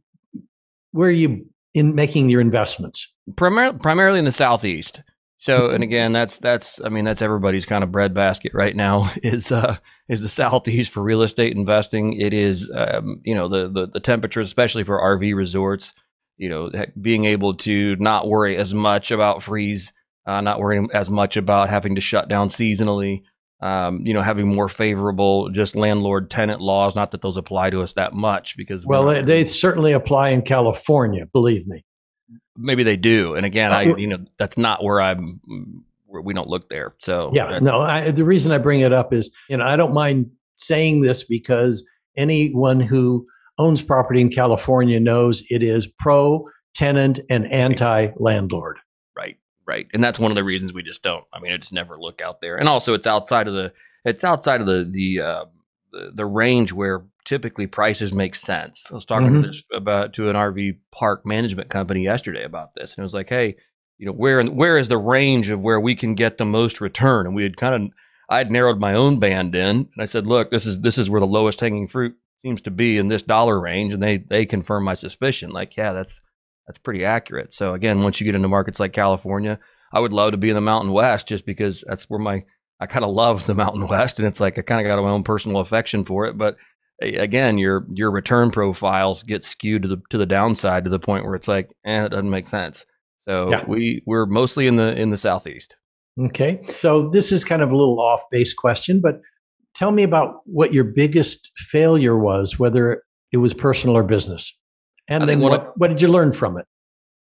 Where 0.92 1.09
are 1.09 1.12
you 1.12 1.47
in 1.73 1.95
making 1.95 2.28
your 2.28 2.42
investments? 2.42 3.11
Primar- 3.30 3.80
primarily 3.80 4.18
in 4.18 4.26
the 4.26 4.33
Southeast. 4.33 5.00
So, 5.38 5.71
and 5.71 5.83
again, 5.83 6.12
that's 6.12 6.37
that's 6.38 6.78
I 6.85 6.90
mean 6.90 7.07
that's 7.07 7.23
everybody's 7.23 7.64
kind 7.64 7.83
of 7.83 7.90
breadbasket 7.90 8.52
right 8.52 8.76
now 8.76 9.11
is 9.23 9.50
uh, 9.50 9.78
is 10.11 10.21
the 10.21 10.28
southeast 10.28 10.92
for 10.92 11.02
real 11.02 11.23
estate 11.23 11.57
investing. 11.57 12.21
It 12.21 12.35
is 12.35 12.71
um, 12.76 13.23
you 13.25 13.35
know 13.35 13.49
the, 13.49 13.68
the 13.68 13.87
the 13.95 14.00
temperatures, 14.00 14.47
especially 14.47 14.85
for 14.85 15.00
RV 15.00 15.35
resorts. 15.35 15.95
You 16.37 16.50
know, 16.50 16.71
being 17.00 17.25
able 17.25 17.54
to 17.57 17.97
not 17.97 18.28
worry 18.28 18.59
as 18.59 18.75
much 18.75 19.11
about 19.11 19.42
freeze, 19.42 19.92
uh, 20.26 20.41
not 20.41 20.61
worrying 20.61 20.88
as 20.93 21.11
much 21.11 21.37
about 21.37 21.69
having 21.69 21.95
to 21.95 22.00
shut 22.00 22.29
down 22.29 22.49
seasonally. 22.49 23.23
Um, 23.61 24.05
you 24.05 24.12
know, 24.12 24.23
having 24.23 24.52
more 24.52 24.69
favorable 24.69 25.49
just 25.50 25.76
landlord 25.76 26.31
tenant 26.31 26.61
laws. 26.61 26.97
Not 26.97 27.12
that 27.12 27.23
those 27.23 27.37
apply 27.37 27.71
to 27.71 27.81
us 27.81 27.93
that 27.93 28.12
much 28.12 28.57
because 28.57 28.85
well, 28.85 29.07
they, 29.07 29.23
they 29.23 29.45
certainly 29.45 29.93
apply 29.93 30.31
in 30.31 30.43
California. 30.43 31.26
Believe 31.33 31.69
me 31.69 31.85
maybe 32.57 32.83
they 32.83 32.97
do. 32.97 33.35
And 33.35 33.47
again, 33.47 33.73
uh, 33.73 33.76
I 33.76 33.83
you 33.97 34.07
know 34.07 34.19
that's 34.38 34.59
not 34.59 34.83
where 34.83 35.00
I'm. 35.00 35.41
Where 36.07 36.21
we 36.21 36.35
don't 36.35 36.49
look 36.49 36.69
there. 36.69 36.95
So 36.99 37.31
yeah, 37.33 37.59
no. 37.61 37.81
I, 37.81 38.11
the 38.11 38.25
reason 38.25 38.52
I 38.52 38.59
bring 38.59 38.81
it 38.81 38.93
up 38.93 39.14
is 39.14 39.31
you 39.49 39.57
know 39.57 39.64
I 39.64 39.76
don't 39.76 39.95
mind 39.95 40.31
saying 40.57 41.00
this 41.00 41.25
because 41.25 41.83
anyone 42.17 42.81
who 42.81 43.26
owns 43.59 43.81
property 43.81 44.21
in 44.21 44.29
California 44.29 45.00
knows 45.00 45.43
it 45.49 45.62
is 45.62 45.87
pro 45.87 46.47
tenant 46.75 47.21
and 47.31 47.50
anti 47.50 48.11
landlord. 48.17 48.79
Right, 49.17 49.37
right, 49.66 49.87
and 49.92 50.02
that's 50.02 50.19
one 50.19 50.31
of 50.31 50.37
the 50.37 50.45
reasons 50.45 50.73
we 50.73 50.83
just 50.83 51.02
don't. 51.02 51.25
I 51.33 51.40
mean, 51.40 51.52
I 51.52 51.57
just 51.57 51.73
never 51.73 51.99
look 51.99 52.21
out 52.21 52.40
there, 52.40 52.57
and 52.57 52.69
also 52.69 52.95
it's 52.95 53.07
outside 53.07 53.49
of 53.49 53.54
the 53.54 53.73
it's 54.04 54.25
outside 54.25 54.61
of 54.61 54.66
the 54.66 54.88
the 54.90 55.21
uh, 55.21 55.45
the, 55.92 56.12
the 56.14 56.26
range 56.26 56.73
where 56.73 57.04
typically 57.25 57.66
prices 57.66 58.12
make 58.12 58.35
sense. 58.35 58.87
I 58.90 58.95
was 58.95 59.04
talking 59.04 59.28
mm-hmm. 59.28 59.42
to 59.42 59.49
this 59.49 59.62
about 59.73 60.14
to 60.14 60.28
an 60.28 60.37
RV 60.37 60.78
park 60.90 61.25
management 61.25 61.71
company 61.71 62.04
yesterday 62.04 62.45
about 62.45 62.75
this, 62.75 62.95
and 62.95 63.02
it 63.02 63.04
was 63.04 63.14
like, 63.14 63.28
hey, 63.28 63.57
you 63.99 64.07
know, 64.07 64.12
where 64.12 64.45
where 64.45 64.78
is 64.78 64.88
the 64.88 64.99
range 64.99 65.50
of 65.50 65.61
where 65.61 65.81
we 65.81 65.95
can 65.95 66.14
get 66.14 66.38
the 66.38 66.45
most 66.45 66.81
return? 66.81 67.26
And 67.26 67.35
we 67.35 67.42
had 67.42 67.57
kind 67.57 67.75
of 67.75 67.90
I 68.28 68.38
had 68.38 68.50
narrowed 68.50 68.81
my 68.81 68.95
own 68.95 69.19
band 69.19 69.54
in, 69.54 69.76
and 69.76 69.88
I 69.99 70.07
said, 70.07 70.26
look, 70.26 70.50
this 70.50 70.66
is 70.66 70.81
this 70.81 70.99
is 70.99 71.11
where 71.11 71.21
the 71.21 71.26
lowest 71.26 71.61
hanging 71.61 71.88
fruit 71.88 72.16
seems 72.38 72.61
to 72.62 72.71
be 72.71 72.99
in 72.99 73.09
this 73.09 73.23
dollar 73.23 73.61
range, 73.61 73.92
and 73.92 74.02
they 74.02 74.19
they 74.19 74.47
confirmed 74.47 74.85
my 74.85 74.95
suspicion. 74.95 75.50
Like, 75.50 75.76
yeah, 75.76 75.92
that's 75.92 76.21
that's 76.66 76.78
pretty 76.78 77.04
accurate. 77.04 77.52
So 77.52 77.75
again, 77.75 78.02
once 78.02 78.21
you 78.21 78.25
get 78.25 78.35
into 78.35 78.49
markets 78.49 78.81
like 78.81 78.92
California, 78.92 79.59
I 79.92 80.00
would 80.00 80.12
love 80.12 80.33
to 80.33 80.37
be 80.37 80.49
in 80.49 80.54
the 80.54 80.61
Mountain 80.61 80.92
West 80.92 81.28
just 81.28 81.45
because 81.45 81.85
that's 81.87 82.04
where 82.04 82.21
my 82.21 82.45
I 82.81 82.87
kind 82.87 83.04
of 83.04 83.12
love 83.12 83.47
the 83.47 83.54
Mountain 83.62 83.88
West, 83.88 84.19
and 84.19 84.26
it's 84.26 84.40
like 84.40 84.59
I 84.59 84.62
kind 84.62 84.85
of 84.85 84.90
got 84.90 85.02
my 85.02 85.11
own 85.11 85.25
personal 85.25 85.61
affection 85.61 86.04
for 86.04 86.26
it. 86.26 86.37
But 86.37 86.57
again, 87.00 87.59
your 87.59 87.87
your 87.92 88.11
return 88.11 88.50
profiles 88.50 89.23
get 89.23 89.45
skewed 89.45 89.83
to 89.83 89.88
the 89.88 90.02
to 90.11 90.19
the 90.19 90.26
downside 90.26 90.85
to 90.85 90.90
the 90.90 90.99
point 90.99 91.25
where 91.25 91.35
it's 91.35 91.49
like, 91.49 91.71
eh, 91.85 92.04
it 92.04 92.11
doesn't 92.11 92.31
make 92.31 92.49
sense. 92.49 92.87
So 93.21 93.50
yeah. 93.50 93.64
we 93.66 94.02
we're 94.07 94.26
mostly 94.26 94.66
in 94.66 94.76
the 94.76 94.95
in 94.95 95.11
the 95.11 95.16
southeast. 95.16 95.76
Okay, 96.21 96.61
so 96.69 97.09
this 97.09 97.33
is 97.33 97.45
kind 97.45 97.62
of 97.62 97.71
a 97.71 97.76
little 97.76 97.99
off 97.99 98.21
base 98.31 98.52
question, 98.52 99.00
but 99.00 99.21
tell 99.75 99.92
me 99.92 100.02
about 100.02 100.40
what 100.45 100.73
your 100.73 100.85
biggest 100.85 101.50
failure 101.57 102.19
was, 102.19 102.59
whether 102.59 103.02
it 103.33 103.38
was 103.38 103.54
personal 103.54 103.97
or 103.97 104.02
business, 104.02 104.59
and 105.09 105.28
then 105.28 105.40
what 105.40 105.76
what 105.78 105.88
did 105.88 106.00
you 106.00 106.09
learn 106.09 106.32
from 106.32 106.56
it? 106.56 106.66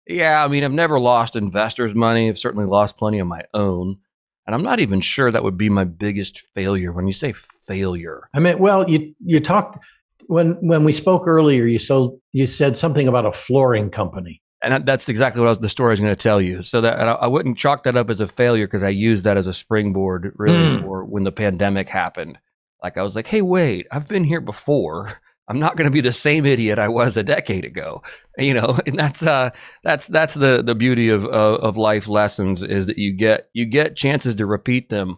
Yeah, 0.08 0.44
I 0.44 0.48
mean, 0.48 0.64
I've 0.64 0.72
never 0.72 1.00
lost 1.00 1.36
investors' 1.36 1.96
money. 1.96 2.30
I've 2.30 2.38
certainly 2.38 2.68
lost 2.68 2.98
plenty 2.98 3.20
of 3.20 3.28
my 3.28 3.42
own. 3.54 3.98
And 4.46 4.54
I'm 4.54 4.62
not 4.62 4.80
even 4.80 5.02
sure 5.02 5.32
that 5.32 5.44
would 5.44 5.58
be 5.58 5.70
my 5.70 5.86
biggest 5.86 6.46
failure 6.54 6.92
when 6.92 7.08
you 7.08 7.14
say 7.14 7.34
failure. 7.68 8.30
I 8.36 8.40
mean, 8.40 8.60
well, 8.60 8.88
you 8.88 9.16
you 9.26 9.40
talked 9.40 9.84
when 10.28 10.54
when 10.62 10.84
we 10.84 10.92
spoke 10.92 11.28
earlier, 11.28 11.66
you 11.66 11.80
so 11.80 12.20
you 12.32 12.46
said 12.46 12.78
something 12.78 13.08
about 13.08 13.26
a 13.26 13.32
flooring 13.32 13.90
company. 13.90 14.42
And 14.62 14.86
that's 14.86 15.10
exactly 15.10 15.42
what 15.42 15.50
was, 15.50 15.60
the 15.60 15.70
story 15.70 15.90
I 15.90 15.94
was 15.94 16.00
going 16.00 16.16
to 16.16 16.16
tell 16.16 16.42
you. 16.42 16.62
So 16.62 16.82
that 16.82 17.00
I 17.00 17.28
wouldn't 17.28 17.58
chalk 17.58 17.84
that 17.84 17.98
up 17.98 18.10
as 18.10 18.20
a 18.20 18.28
failure 18.28 18.66
because 18.66 18.84
I 18.84 18.90
used 18.90 19.24
that 19.24 19.38
as 19.38 19.48
a 19.48 19.54
springboard 19.54 20.34
really 20.38 20.78
mm. 20.78 20.82
for 20.82 21.06
when 21.06 21.24
the 21.24 21.32
pandemic 21.32 21.88
happened. 21.88 22.38
Like 22.82 22.98
I 22.98 23.04
was 23.04 23.16
like, 23.16 23.28
hey, 23.28 23.42
wait, 23.42 23.88
I've 23.92 24.08
been 24.08 24.24
here 24.24 24.42
before. 24.42 25.20
I'm 25.48 25.60
not 25.60 25.78
going 25.78 25.86
to 25.86 25.92
be 25.92 26.02
the 26.02 26.12
same 26.12 26.46
idiot 26.46 26.80
I 26.80 26.88
was 26.88 27.18
a 27.18 27.24
decade 27.24 27.66
ago, 27.66 28.02
you 28.38 28.54
know. 28.54 28.80
And 28.86 28.98
that's 28.98 29.24
uh, 29.24 29.52
that's 29.84 30.08
that's 30.08 30.34
the 30.34 30.64
the 30.66 30.76
beauty 30.76 31.10
of, 31.10 31.26
of, 31.26 31.60
of 31.62 31.78
life 31.78 32.08
lessons 32.08 32.64
is 32.64 32.88
that 32.88 32.98
you 32.98 33.14
get 33.14 33.50
you 33.54 33.66
get 33.66 33.96
chances 33.96 34.36
to 34.36 34.46
repeat 34.46 34.90
them. 34.90 35.18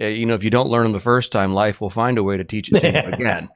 Uh, 0.00 0.06
you 0.06 0.26
know, 0.26 0.34
if 0.34 0.44
you 0.44 0.50
don't 0.50 0.70
learn 0.70 0.84
them 0.84 0.92
the 0.92 1.00
first 1.00 1.32
time, 1.32 1.54
life 1.54 1.80
will 1.80 1.90
find 1.90 2.18
a 2.18 2.22
way 2.22 2.36
to 2.36 2.44
teach 2.44 2.70
it 2.72 2.80
to 2.80 2.86
you 2.86 3.12
again. 3.12 3.48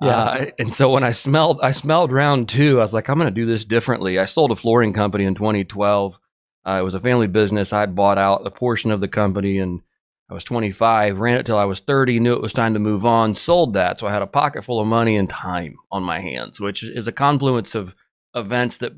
Yeah. 0.00 0.08
Uh, 0.08 0.46
and 0.58 0.72
so 0.72 0.90
when 0.90 1.04
I 1.04 1.10
smelled, 1.10 1.60
I 1.62 1.72
smelled 1.72 2.10
round 2.10 2.48
two. 2.48 2.78
I 2.80 2.82
was 2.82 2.94
like, 2.94 3.08
I'm 3.08 3.18
going 3.18 3.32
to 3.32 3.40
do 3.40 3.46
this 3.46 3.64
differently. 3.64 4.18
I 4.18 4.24
sold 4.24 4.50
a 4.50 4.56
flooring 4.56 4.92
company 4.92 5.24
in 5.24 5.34
2012. 5.34 6.18
Uh, 6.66 6.78
it 6.80 6.82
was 6.82 6.94
a 6.94 7.00
family 7.00 7.26
business. 7.26 7.72
I'd 7.72 7.94
bought 7.94 8.18
out 8.18 8.46
a 8.46 8.50
portion 8.50 8.92
of 8.92 9.00
the 9.00 9.08
company 9.08 9.58
and 9.58 9.80
I 10.30 10.34
was 10.34 10.44
25, 10.44 11.18
ran 11.18 11.38
it 11.38 11.46
till 11.46 11.58
I 11.58 11.64
was 11.64 11.80
30, 11.80 12.20
knew 12.20 12.34
it 12.34 12.40
was 12.40 12.52
time 12.52 12.74
to 12.74 12.80
move 12.80 13.04
on, 13.04 13.34
sold 13.34 13.72
that. 13.74 13.98
So 13.98 14.06
I 14.06 14.12
had 14.12 14.22
a 14.22 14.28
pocket 14.28 14.64
full 14.64 14.78
of 14.80 14.86
money 14.86 15.16
and 15.16 15.28
time 15.28 15.74
on 15.90 16.04
my 16.04 16.20
hands, 16.20 16.60
which 16.60 16.84
is 16.84 17.08
a 17.08 17.12
confluence 17.12 17.74
of 17.74 17.96
events 18.36 18.76
that 18.76 18.92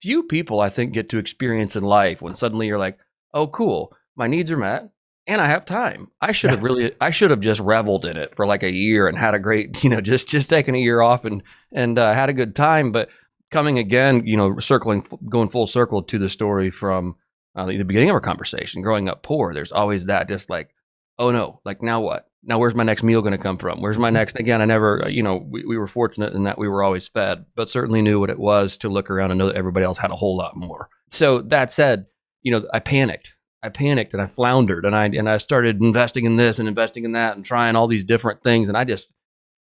few 0.00 0.22
people, 0.22 0.60
I 0.60 0.70
think, 0.70 0.92
get 0.92 1.08
to 1.08 1.18
experience 1.18 1.74
in 1.74 1.82
life 1.82 2.22
when 2.22 2.36
suddenly 2.36 2.68
you're 2.68 2.78
like, 2.78 2.98
oh, 3.34 3.48
cool, 3.48 3.96
my 4.14 4.28
needs 4.28 4.52
are 4.52 4.56
met 4.56 4.88
and 5.26 5.40
I 5.40 5.46
have 5.46 5.64
time. 5.64 6.08
I 6.20 6.30
should 6.30 6.52
have 6.52 6.62
really, 6.62 6.92
I 7.00 7.10
should 7.10 7.32
have 7.32 7.40
just 7.40 7.60
reveled 7.60 8.04
in 8.04 8.16
it 8.16 8.36
for 8.36 8.46
like 8.46 8.62
a 8.62 8.70
year 8.70 9.08
and 9.08 9.18
had 9.18 9.34
a 9.34 9.40
great, 9.40 9.82
you 9.84 9.90
know, 9.90 10.00
just, 10.00 10.28
just 10.28 10.48
taking 10.48 10.76
a 10.76 10.80
year 10.80 11.00
off 11.00 11.24
and, 11.24 11.42
and 11.72 11.98
uh, 11.98 12.14
had 12.14 12.28
a 12.28 12.32
good 12.32 12.54
time. 12.54 12.92
But 12.92 13.08
coming 13.50 13.80
again, 13.80 14.24
you 14.24 14.36
know, 14.36 14.60
circling, 14.60 15.04
going 15.28 15.48
full 15.48 15.66
circle 15.66 16.04
to 16.04 16.18
the 16.20 16.30
story 16.30 16.70
from 16.70 17.16
uh, 17.56 17.66
the 17.66 17.82
beginning 17.82 18.10
of 18.10 18.14
our 18.14 18.20
conversation, 18.20 18.82
growing 18.82 19.08
up 19.08 19.24
poor, 19.24 19.52
there's 19.52 19.72
always 19.72 20.06
that 20.06 20.28
just 20.28 20.48
like, 20.48 20.70
oh 21.18 21.30
no, 21.30 21.60
like 21.64 21.82
now 21.82 22.00
what? 22.00 22.28
Now 22.42 22.58
where's 22.58 22.74
my 22.74 22.84
next 22.84 23.02
meal 23.02 23.22
going 23.22 23.32
to 23.32 23.38
come 23.38 23.58
from? 23.58 23.80
Where's 23.80 23.98
my 23.98 24.10
next? 24.10 24.36
Again, 24.36 24.62
I 24.62 24.66
never, 24.66 25.04
uh, 25.04 25.08
you 25.08 25.22
know, 25.22 25.36
we, 25.36 25.64
we 25.64 25.76
were 25.76 25.88
fortunate 25.88 26.32
in 26.32 26.44
that 26.44 26.58
we 26.58 26.68
were 26.68 26.82
always 26.82 27.08
fed, 27.08 27.44
but 27.56 27.68
certainly 27.68 28.02
knew 28.02 28.20
what 28.20 28.30
it 28.30 28.38
was 28.38 28.76
to 28.78 28.88
look 28.88 29.10
around 29.10 29.32
and 29.32 29.38
know 29.38 29.46
that 29.46 29.56
everybody 29.56 29.84
else 29.84 29.98
had 29.98 30.12
a 30.12 30.16
whole 30.16 30.36
lot 30.36 30.56
more. 30.56 30.88
So 31.10 31.42
that 31.42 31.72
said, 31.72 32.06
you 32.42 32.52
know, 32.52 32.66
I 32.72 32.78
panicked. 32.78 33.34
I 33.62 33.68
panicked 33.68 34.12
and 34.12 34.22
I 34.22 34.26
floundered 34.26 34.84
and 34.84 34.94
I 34.94 35.06
and 35.06 35.28
I 35.28 35.38
started 35.38 35.80
investing 35.80 36.24
in 36.24 36.36
this 36.36 36.60
and 36.60 36.68
investing 36.68 37.04
in 37.04 37.12
that 37.12 37.34
and 37.34 37.44
trying 37.44 37.74
all 37.74 37.88
these 37.88 38.04
different 38.04 38.42
things 38.42 38.68
and 38.68 38.78
I 38.78 38.84
just, 38.84 39.12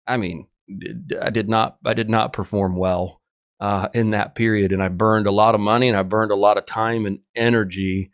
I 0.05 0.17
mean, 0.17 0.47
I 1.19 1.29
did 1.31 1.49
not 1.49 1.77
I 1.83 1.93
did 1.93 2.09
not 2.09 2.33
perform 2.33 2.75
well 2.75 3.21
uh, 3.59 3.87
in 3.93 4.11
that 4.11 4.35
period 4.35 4.73
and 4.73 4.83
I 4.83 4.89
burned 4.89 5.25
a 5.25 5.31
lot 5.31 5.55
of 5.55 5.61
money 5.61 5.87
and 5.87 5.97
I 5.97 6.03
burned 6.03 6.31
a 6.31 6.35
lot 6.35 6.57
of 6.57 6.65
time 6.65 7.05
and 7.05 7.19
energy 7.35 8.11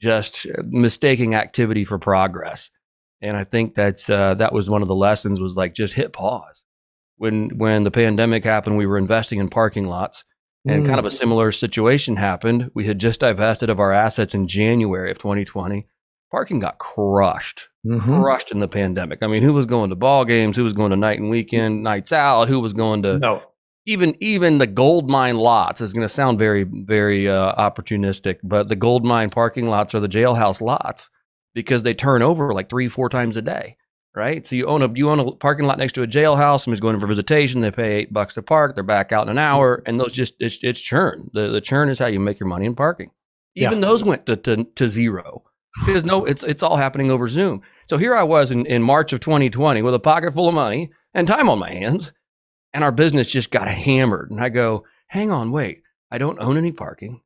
just 0.00 0.46
mistaking 0.64 1.34
activity 1.34 1.84
for 1.84 1.98
progress 1.98 2.70
and 3.22 3.36
I 3.36 3.44
think 3.44 3.74
that's 3.74 4.10
uh, 4.10 4.34
that 4.34 4.52
was 4.52 4.68
one 4.68 4.82
of 4.82 4.88
the 4.88 4.94
lessons 4.94 5.40
was 5.40 5.54
like 5.54 5.74
just 5.74 5.94
hit 5.94 6.12
pause. 6.12 6.64
When 7.16 7.56
when 7.56 7.84
the 7.84 7.90
pandemic 7.90 8.44
happened, 8.44 8.76
we 8.76 8.86
were 8.86 8.98
investing 8.98 9.38
in 9.38 9.48
parking 9.48 9.86
lots, 9.86 10.24
and 10.66 10.82
mm. 10.82 10.86
kind 10.86 10.98
of 10.98 11.06
a 11.06 11.10
mm. 11.10 11.16
similar 11.16 11.52
situation 11.52 12.16
happened. 12.16 12.70
We 12.74 12.86
had 12.86 12.98
just 12.98 13.20
divested 13.20 13.70
of 13.70 13.80
our 13.80 13.92
assets 13.92 14.34
in 14.34 14.48
January 14.48 15.10
of 15.10 15.18
2020. 15.18 15.86
Parking 16.30 16.60
got 16.60 16.78
crushed, 16.78 17.68
mm-hmm. 17.86 18.20
crushed 18.22 18.52
in 18.52 18.60
the 18.60 18.68
pandemic. 18.68 19.18
I 19.22 19.26
mean, 19.26 19.42
who 19.42 19.52
was 19.52 19.66
going 19.66 19.90
to 19.90 19.96
ball 19.96 20.24
games? 20.24 20.56
Who 20.56 20.64
was 20.64 20.72
going 20.72 20.90
to 20.90 20.96
night 20.96 21.20
and 21.20 21.30
weekend 21.30 21.82
nights 21.82 22.10
out? 22.10 22.48
Who 22.48 22.58
was 22.58 22.72
going 22.72 23.02
to 23.02 23.18
no 23.18 23.42
even 23.86 24.16
even 24.20 24.58
the 24.58 24.66
gold 24.66 25.08
mine 25.08 25.36
lots 25.36 25.80
is 25.80 25.92
going 25.92 26.06
to 26.06 26.12
sound 26.12 26.38
very 26.38 26.64
very 26.64 27.28
uh, 27.28 27.54
opportunistic, 27.54 28.38
but 28.42 28.68
the 28.68 28.76
gold 28.76 29.04
mine 29.04 29.30
parking 29.30 29.68
lots 29.68 29.94
are 29.94 30.00
the 30.00 30.08
jailhouse 30.08 30.60
lots 30.60 31.08
because 31.54 31.82
they 31.82 31.94
turn 31.94 32.22
over 32.22 32.52
like 32.52 32.68
three, 32.68 32.88
four 32.88 33.08
times 33.08 33.36
a 33.36 33.42
day, 33.42 33.76
right? 34.14 34.46
So 34.46 34.56
you 34.56 34.66
own 34.66 34.82
a 34.82 34.92
you 34.92 35.10
own 35.10 35.20
a 35.20 35.32
parking 35.32 35.66
lot 35.66 35.78
next 35.78 35.92
to 35.94 36.02
a 36.02 36.06
jailhouse. 36.06 36.62
Somebody's 36.62 36.80
going 36.80 36.94
in 36.94 37.00
for 37.00 37.06
visitation. 37.06 37.60
They 37.60 37.70
pay 37.70 37.94
eight 37.94 38.12
bucks 38.12 38.34
to 38.34 38.42
park. 38.42 38.74
They're 38.74 38.84
back 38.84 39.12
out 39.12 39.22
in 39.22 39.28
an 39.28 39.36
mm-hmm. 39.36 39.54
hour, 39.54 39.82
and 39.86 39.98
those 39.98 40.12
just 40.12 40.34
it's, 40.40 40.58
it's 40.62 40.80
churn. 40.80 41.30
The 41.32 41.48
the 41.48 41.60
churn 41.60 41.88
is 41.88 41.98
how 41.98 42.06
you 42.06 42.20
make 42.20 42.40
your 42.40 42.48
money 42.48 42.66
in 42.66 42.74
parking. 42.74 43.10
Even 43.54 43.78
yeah. 43.78 43.84
those 43.84 44.02
went 44.02 44.24
to, 44.26 44.36
to, 44.36 44.64
to 44.64 44.88
zero 44.88 45.42
because 45.84 46.04
no, 46.04 46.24
it's 46.24 46.42
it's 46.42 46.62
all 46.62 46.76
happening 46.76 47.10
over 47.10 47.28
Zoom. 47.28 47.62
So 47.86 47.96
here 47.96 48.14
I 48.14 48.22
was 48.22 48.50
in, 48.50 48.66
in 48.66 48.82
March 48.82 49.12
of 49.12 49.20
2020 49.20 49.82
with 49.82 49.94
a 49.94 49.98
pocket 49.98 50.34
full 50.34 50.48
of 50.48 50.54
money 50.54 50.90
and 51.14 51.26
time 51.26 51.48
on 51.48 51.58
my 51.58 51.70
hands, 51.70 52.12
and 52.72 52.84
our 52.84 52.92
business 52.92 53.28
just 53.28 53.50
got 53.50 53.68
hammered. 53.68 54.30
And 54.30 54.40
I 54.40 54.48
go, 54.48 54.84
hang 55.08 55.30
on, 55.30 55.52
wait, 55.52 55.82
I 56.10 56.18
don't 56.18 56.40
own 56.40 56.56
any 56.56 56.72
parking. 56.72 57.20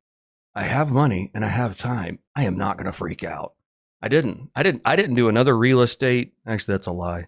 I 0.55 0.63
have 0.63 0.89
money 0.89 1.29
and 1.33 1.45
I 1.45 1.49
have 1.49 1.77
time. 1.77 2.19
I 2.35 2.45
am 2.45 2.57
not 2.57 2.77
going 2.77 2.87
to 2.87 2.91
freak 2.91 3.23
out. 3.23 3.53
I 4.01 4.07
didn't. 4.09 4.49
I 4.55 4.63
didn't. 4.63 4.81
I 4.85 4.95
didn't 4.95 5.15
do 5.15 5.29
another 5.29 5.57
real 5.57 5.81
estate. 5.81 6.33
Actually, 6.45 6.75
that's 6.75 6.87
a 6.87 6.91
lie. 6.91 7.27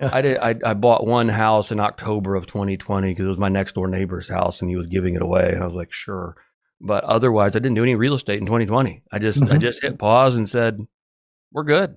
I 0.00 0.22
did. 0.22 0.38
I, 0.38 0.54
I 0.64 0.74
bought 0.74 1.06
one 1.06 1.28
house 1.28 1.70
in 1.70 1.78
October 1.80 2.34
of 2.34 2.46
2020 2.46 3.10
because 3.10 3.24
it 3.24 3.28
was 3.28 3.38
my 3.38 3.48
next 3.48 3.74
door 3.74 3.86
neighbor's 3.86 4.28
house 4.28 4.60
and 4.60 4.68
he 4.68 4.76
was 4.76 4.88
giving 4.88 5.14
it 5.14 5.22
away. 5.22 5.50
And 5.52 5.62
I 5.62 5.66
was 5.66 5.76
like, 5.76 5.92
sure. 5.92 6.36
But 6.80 7.04
otherwise, 7.04 7.54
I 7.54 7.60
didn't 7.60 7.76
do 7.76 7.82
any 7.82 7.94
real 7.94 8.14
estate 8.14 8.40
in 8.40 8.46
2020. 8.46 9.02
I 9.12 9.18
just, 9.18 9.40
mm-hmm. 9.40 9.52
I 9.52 9.58
just 9.58 9.80
hit 9.80 9.98
pause 9.98 10.36
and 10.36 10.48
said, 10.48 10.78
we're 11.52 11.62
good. 11.62 11.96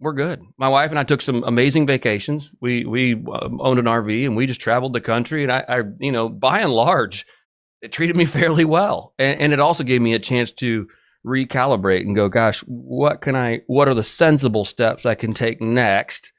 We're 0.00 0.14
good. 0.14 0.42
My 0.58 0.68
wife 0.68 0.90
and 0.90 0.98
I 0.98 1.04
took 1.04 1.22
some 1.22 1.44
amazing 1.44 1.86
vacations. 1.86 2.50
We 2.60 2.84
we 2.84 3.14
um, 3.14 3.60
owned 3.60 3.78
an 3.78 3.84
RV 3.84 4.26
and 4.26 4.36
we 4.36 4.48
just 4.48 4.60
traveled 4.60 4.92
the 4.92 5.00
country. 5.00 5.44
And 5.44 5.52
I, 5.52 5.64
I 5.68 5.82
you 6.00 6.10
know, 6.10 6.28
by 6.28 6.60
and 6.60 6.72
large, 6.72 7.24
it 7.80 7.92
treated 7.92 8.16
me 8.16 8.24
fairly 8.26 8.64
well. 8.64 9.14
And, 9.16 9.40
and 9.40 9.52
it 9.52 9.60
also 9.60 9.84
gave 9.84 10.02
me 10.02 10.14
a 10.14 10.18
chance 10.18 10.50
to 10.52 10.88
recalibrate 11.26 12.00
and 12.00 12.16
go, 12.16 12.28
gosh, 12.28 12.60
what 12.66 13.20
can 13.20 13.36
I, 13.36 13.60
what 13.66 13.88
are 13.88 13.94
the 13.94 14.04
sensible 14.04 14.64
steps 14.64 15.06
I 15.06 15.14
can 15.14 15.34
take 15.34 15.60
next 15.60 16.32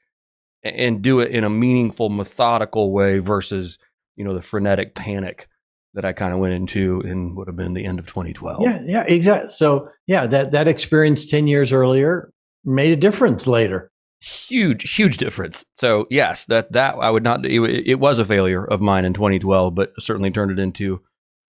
and 0.62 1.02
do 1.02 1.20
it 1.20 1.30
in 1.30 1.44
a 1.44 1.50
meaningful, 1.50 2.08
methodical 2.08 2.92
way 2.92 3.18
versus, 3.18 3.78
you 4.16 4.24
know, 4.24 4.34
the 4.34 4.42
frenetic 4.42 4.94
panic 4.94 5.48
that 5.94 6.04
I 6.04 6.12
kind 6.12 6.34
of 6.34 6.40
went 6.40 6.54
into 6.54 7.00
in 7.02 7.34
would 7.36 7.46
have 7.46 7.56
been 7.56 7.74
the 7.74 7.86
end 7.86 7.98
of 7.98 8.06
2012. 8.06 8.62
Yeah, 8.62 8.80
yeah, 8.84 9.04
exactly. 9.06 9.50
So 9.50 9.88
yeah, 10.06 10.26
that 10.26 10.52
that 10.52 10.68
experience 10.68 11.24
10 11.24 11.46
years 11.46 11.72
earlier 11.72 12.32
made 12.64 12.92
a 12.92 12.96
difference 12.96 13.46
later. 13.46 13.90
Huge, 14.20 14.94
huge 14.94 15.18
difference. 15.18 15.64
So 15.74 16.06
yes, 16.10 16.46
that 16.46 16.72
that 16.72 16.94
I 16.94 17.10
would 17.10 17.22
not. 17.22 17.44
It, 17.44 17.60
it 17.86 18.00
was 18.00 18.18
a 18.18 18.24
failure 18.24 18.64
of 18.64 18.80
mine 18.80 19.04
in 19.04 19.14
2012, 19.14 19.74
but 19.74 19.92
certainly 20.00 20.30
turned 20.30 20.50
it 20.50 20.58
into 20.58 21.00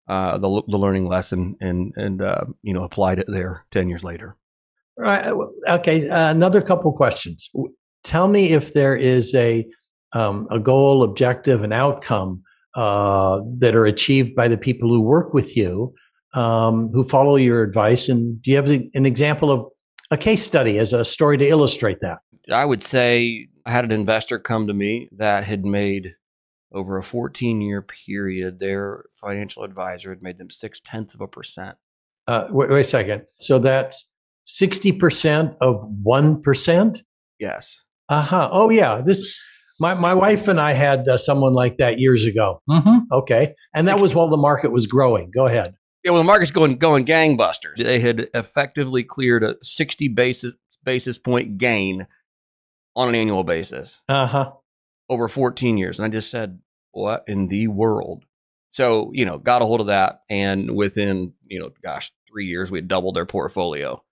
uh, 0.07 0.37
the 0.37 0.61
the 0.67 0.77
learning 0.77 1.07
lesson 1.07 1.55
and 1.61 1.93
and 1.95 2.21
uh, 2.21 2.45
you 2.61 2.73
know 2.73 2.83
applied 2.83 3.19
it 3.19 3.27
there 3.27 3.65
ten 3.71 3.89
years 3.89 4.03
later. 4.03 4.35
Right. 4.97 5.33
Okay. 5.67 6.09
Uh, 6.09 6.31
another 6.31 6.61
couple 6.61 6.91
questions. 6.93 7.49
Tell 8.03 8.27
me 8.27 8.53
if 8.53 8.73
there 8.73 8.95
is 8.95 9.33
a 9.35 9.65
um, 10.13 10.47
a 10.51 10.59
goal, 10.59 11.03
objective, 11.03 11.63
and 11.63 11.73
outcome 11.73 12.41
uh, 12.75 13.41
that 13.57 13.75
are 13.75 13.85
achieved 13.85 14.35
by 14.35 14.47
the 14.47 14.57
people 14.57 14.89
who 14.89 15.01
work 15.01 15.33
with 15.33 15.57
you, 15.57 15.93
um, 16.33 16.89
who 16.89 17.03
follow 17.03 17.35
your 17.35 17.63
advice. 17.63 18.07
And 18.07 18.41
do 18.41 18.51
you 18.51 18.57
have 18.57 18.69
an 18.69 19.05
example 19.05 19.51
of 19.51 19.65
a 20.11 20.17
case 20.17 20.43
study 20.43 20.77
as 20.77 20.93
a 20.93 21.03
story 21.03 21.37
to 21.37 21.47
illustrate 21.47 21.99
that? 22.01 22.19
I 22.51 22.63
would 22.63 22.83
say 22.83 23.47
I 23.65 23.71
had 23.71 23.85
an 23.85 23.91
investor 23.91 24.39
come 24.39 24.67
to 24.67 24.73
me 24.73 25.09
that 25.17 25.43
had 25.43 25.65
made 25.65 26.13
over 26.75 26.97
a 26.97 27.03
14 27.03 27.61
year 27.61 27.81
period, 27.81 28.59
their 28.59 29.05
financial 29.21 29.63
advisor 29.63 30.09
had 30.09 30.21
made 30.21 30.37
them 30.37 30.51
six 30.51 30.81
tenths 30.83 31.13
of 31.15 31.21
a 31.21 31.27
percent. 31.27 31.77
Uh, 32.27 32.47
wait, 32.49 32.69
wait 32.69 32.81
a 32.81 32.83
second. 32.83 33.23
So 33.37 33.59
that's 33.59 34.09
60% 34.47 35.55
of 35.61 35.89
1%? 36.05 37.01
Yes. 37.39 37.79
Uh 38.09 38.21
huh. 38.21 38.49
Oh, 38.51 38.69
yeah. 38.69 39.01
This. 39.03 39.39
My, 39.79 39.93
my 39.93 40.13
wife 40.13 40.47
and 40.47 40.57
I 40.59 40.71
had 40.71 41.05
uh, 41.07 41.17
someone 41.17 41.53
like 41.53 41.77
that 41.79 41.99
years 41.99 42.23
ago. 42.23 42.61
Mm-hmm. 42.69 43.11
Okay. 43.11 43.53
And 43.73 43.89
that 43.89 43.99
was 43.99 44.15
while 44.15 44.29
the 44.29 44.37
market 44.37 44.71
was 44.71 44.87
growing. 44.87 45.31
Go 45.35 45.47
ahead. 45.47 45.75
Yeah, 46.05 46.11
well, 46.11 46.21
the 46.21 46.25
market's 46.27 46.51
going 46.51 46.77
going 46.77 47.05
gangbusters. 47.05 47.75
They 47.77 47.99
had 47.99 48.29
effectively 48.33 49.03
cleared 49.03 49.43
a 49.43 49.55
60 49.63 50.07
basis 50.09 50.53
basis 50.85 51.17
point 51.17 51.57
gain 51.57 52.07
on 52.95 53.09
an 53.09 53.15
annual 53.15 53.43
basis. 53.43 54.01
Uh 54.07 54.27
huh. 54.27 54.51
over 55.09 55.27
14 55.27 55.77
years. 55.77 55.99
And 55.99 56.05
I 56.05 56.09
just 56.09 56.31
said, 56.31 56.57
what 56.95 57.25
in 57.27 57.47
the 57.47 57.67
world? 57.67 58.25
So, 58.71 59.11
you 59.13 59.25
know, 59.25 59.37
got 59.37 59.61
a 59.61 59.65
hold 59.65 59.81
of 59.81 59.87
that. 59.87 60.21
And 60.29 60.75
within, 60.75 61.33
you 61.47 61.59
know, 61.59 61.71
gosh, 61.83 62.11
three 62.29 62.47
years, 62.47 62.71
we 62.71 62.79
had 62.79 62.87
doubled 62.87 63.15
their 63.15 63.25
portfolio. 63.25 64.03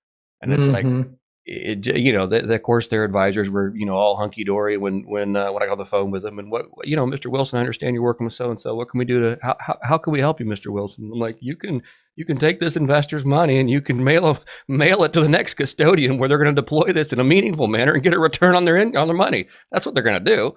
And 0.42 0.54
it's 0.54 0.64
mm-hmm. 0.64 1.00
like, 1.00 1.08
it, 1.46 1.86
you 1.86 2.14
know, 2.14 2.28
the, 2.28 2.42
the, 2.42 2.56
of 2.56 2.64
course, 2.64 2.88
their 2.88 3.04
advisors 3.04 3.50
were, 3.50 3.74
you 3.76 3.86
know, 3.86 3.96
all 3.96 4.16
hunky 4.16 4.46
dory 4.46 4.78
when 4.78 5.04
when 5.06 5.36
uh, 5.36 5.52
when 5.52 5.62
I 5.62 5.66
got 5.66 5.74
on 5.74 5.78
the 5.78 5.86
phone 5.86 6.12
with 6.12 6.24
them. 6.24 6.40
And 6.40 6.50
what, 6.50 6.66
you 6.84 6.96
know, 6.96 7.06
Mr. 7.06 7.28
Wilson, 7.28 7.58
I 7.58 7.62
understand 7.62 7.94
you're 7.94 8.04
working 8.04 8.26
with 8.26 8.34
so 8.34 8.50
and 8.50 8.60
so. 8.60 8.76
What 8.76 8.90
can 8.90 9.00
we 9.00 9.06
do 9.06 9.20
to 9.20 9.40
how, 9.42 9.58
how, 9.60 9.78
how 9.84 9.98
can 9.98 10.14
we 10.14 10.20
help 10.20 10.40
you, 10.40 10.46
Mr. 10.46 10.72
Wilson? 10.72 11.10
I'm 11.12 11.20
like, 11.20 11.38
you 11.42 11.58
can 11.58 11.84
you 12.16 12.26
can 12.26 12.38
take 12.38 12.60
this 12.60 12.78
investor's 12.78 13.26
money 13.26 13.60
and 13.60 13.70
you 13.70 13.82
can 13.82 14.04
mail 14.04 14.30
a, 14.30 14.40
mail 14.68 15.04
it 15.04 15.14
to 15.14 15.22
the 15.22 15.28
next 15.28 15.56
custodian 15.56 16.18
where 16.18 16.30
they're 16.30 16.38
going 16.38 16.56
to 16.56 16.62
deploy 16.62 16.94
this 16.94 17.12
in 17.12 17.20
a 17.20 17.24
meaningful 17.24 17.68
manner 17.68 17.94
and 17.94 18.04
get 18.04 18.14
a 18.14 18.20
return 18.20 18.56
on 18.56 18.66
their 18.66 18.78
in, 18.78 18.96
on 18.96 19.08
their 19.08 19.18
money. 19.18 19.48
That's 19.72 19.86
what 19.86 19.96
they're 19.96 20.04
going 20.04 20.24
to 20.24 20.36
do. 20.36 20.56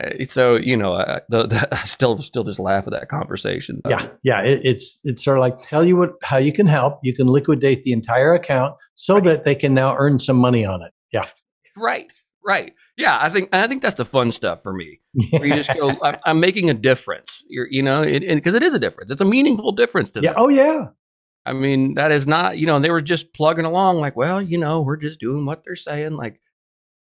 Uh, 0.00 0.24
so 0.24 0.56
you 0.56 0.76
know, 0.76 0.94
I, 0.94 1.20
the, 1.28 1.46
the, 1.46 1.68
I 1.82 1.86
still 1.86 2.22
still 2.22 2.44
just 2.44 2.58
laugh 2.58 2.86
at 2.86 2.92
that 2.92 3.08
conversation. 3.08 3.80
Yeah, 3.88 4.08
yeah, 4.22 4.42
it, 4.42 4.60
it's 4.64 5.00
it's 5.04 5.24
sort 5.24 5.38
of 5.38 5.42
like 5.42 5.62
tell 5.62 5.84
you 5.84 5.96
what 5.96 6.12
how 6.22 6.38
you 6.38 6.52
can 6.52 6.66
help. 6.66 7.00
You 7.02 7.14
can 7.14 7.26
liquidate 7.26 7.84
the 7.84 7.92
entire 7.92 8.32
account 8.32 8.76
so 8.94 9.14
right. 9.14 9.24
that 9.24 9.44
they 9.44 9.54
can 9.54 9.74
now 9.74 9.94
earn 9.96 10.18
some 10.18 10.36
money 10.36 10.64
on 10.64 10.82
it. 10.82 10.92
Yeah, 11.12 11.26
right, 11.76 12.10
right. 12.46 12.72
Yeah, 12.96 13.18
I 13.20 13.30
think 13.30 13.48
I 13.54 13.66
think 13.66 13.82
that's 13.82 13.94
the 13.96 14.04
fun 14.04 14.30
stuff 14.32 14.62
for 14.62 14.72
me. 14.72 15.00
You 15.14 15.54
just 15.54 15.74
go, 15.74 15.96
I'm, 16.02 16.16
I'm 16.26 16.40
making 16.40 16.68
a 16.68 16.74
difference. 16.74 17.42
You're, 17.48 17.66
you 17.70 17.82
know, 17.82 18.02
because 18.04 18.54
it, 18.54 18.62
it 18.62 18.66
is 18.66 18.74
a 18.74 18.78
difference. 18.78 19.10
It's 19.10 19.22
a 19.22 19.26
meaningful 19.26 19.72
difference 19.72 20.10
to 20.10 20.20
yeah. 20.20 20.32
them. 20.32 20.42
Oh 20.42 20.48
yeah. 20.48 20.88
I 21.46 21.54
mean, 21.54 21.94
that 21.94 22.12
is 22.12 22.26
not. 22.26 22.58
You 22.58 22.66
know, 22.66 22.78
they 22.78 22.90
were 22.90 23.00
just 23.00 23.32
plugging 23.32 23.64
along 23.64 24.00
like, 24.00 24.16
well, 24.16 24.42
you 24.42 24.58
know, 24.58 24.82
we're 24.82 24.98
just 24.98 25.18
doing 25.18 25.46
what 25.46 25.62
they're 25.64 25.76
saying. 25.76 26.12
Like, 26.12 26.40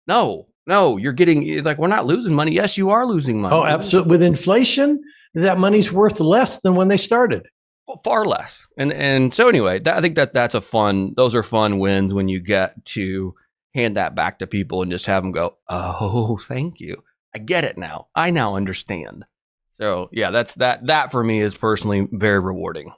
no, 0.06 0.48
no, 0.68 0.98
you're 0.98 1.14
getting 1.14 1.50
eh, 1.50 1.62
like 1.64 1.78
we're 1.78 1.88
not 1.88 2.06
losing 2.06 2.34
money. 2.34 2.52
Yes, 2.52 2.78
you 2.78 2.90
are 2.90 3.06
losing 3.06 3.42
money. 3.42 3.56
Oh, 3.56 3.64
absolutely. 3.64 4.12
With 4.12 4.22
inflation, 4.22 5.02
that 5.34 5.58
money's 5.58 5.92
worth 5.92 6.20
less 6.20 6.60
than 6.60 6.76
when 6.76 6.90
they 6.90 6.98
started. 6.98 7.48
Well, 7.88 8.02
far 8.04 8.26
less. 8.26 8.68
And 8.78 8.92
and 8.92 9.34
so 9.34 9.48
anyway, 9.48 9.80
that, 9.80 9.98
I 9.98 10.02
think 10.02 10.16
that 10.16 10.34
that's 10.34 10.56
a 10.56 10.62
fun. 10.62 11.14
Those 11.16 11.34
are 11.34 11.44
fun 11.44 11.80
wins 11.80 12.14
when 12.14 12.28
you 12.28 12.42
get 12.42 12.86
to 12.88 13.34
hand 13.74 13.96
that 13.96 14.14
back 14.14 14.40
to 14.40 14.48
people 14.48 14.82
and 14.82 14.92
just 14.92 15.06
have 15.06 15.24
them 15.24 15.32
go, 15.32 15.56
"Oh, 15.70 16.38
thank 16.44 16.82
you. 16.82 17.02
I 17.34 17.40
get 17.40 17.64
it 17.64 17.78
now. 17.78 18.08
I 18.14 18.32
now 18.32 18.56
understand." 18.58 19.26
So 19.76 20.10
yeah, 20.12 20.32
that's 20.32 20.56
that. 20.56 20.86
That 20.88 21.12
for 21.12 21.24
me 21.24 21.42
is 21.42 21.56
personally 21.56 22.08
very 22.12 22.40
rewarding. 22.40 22.92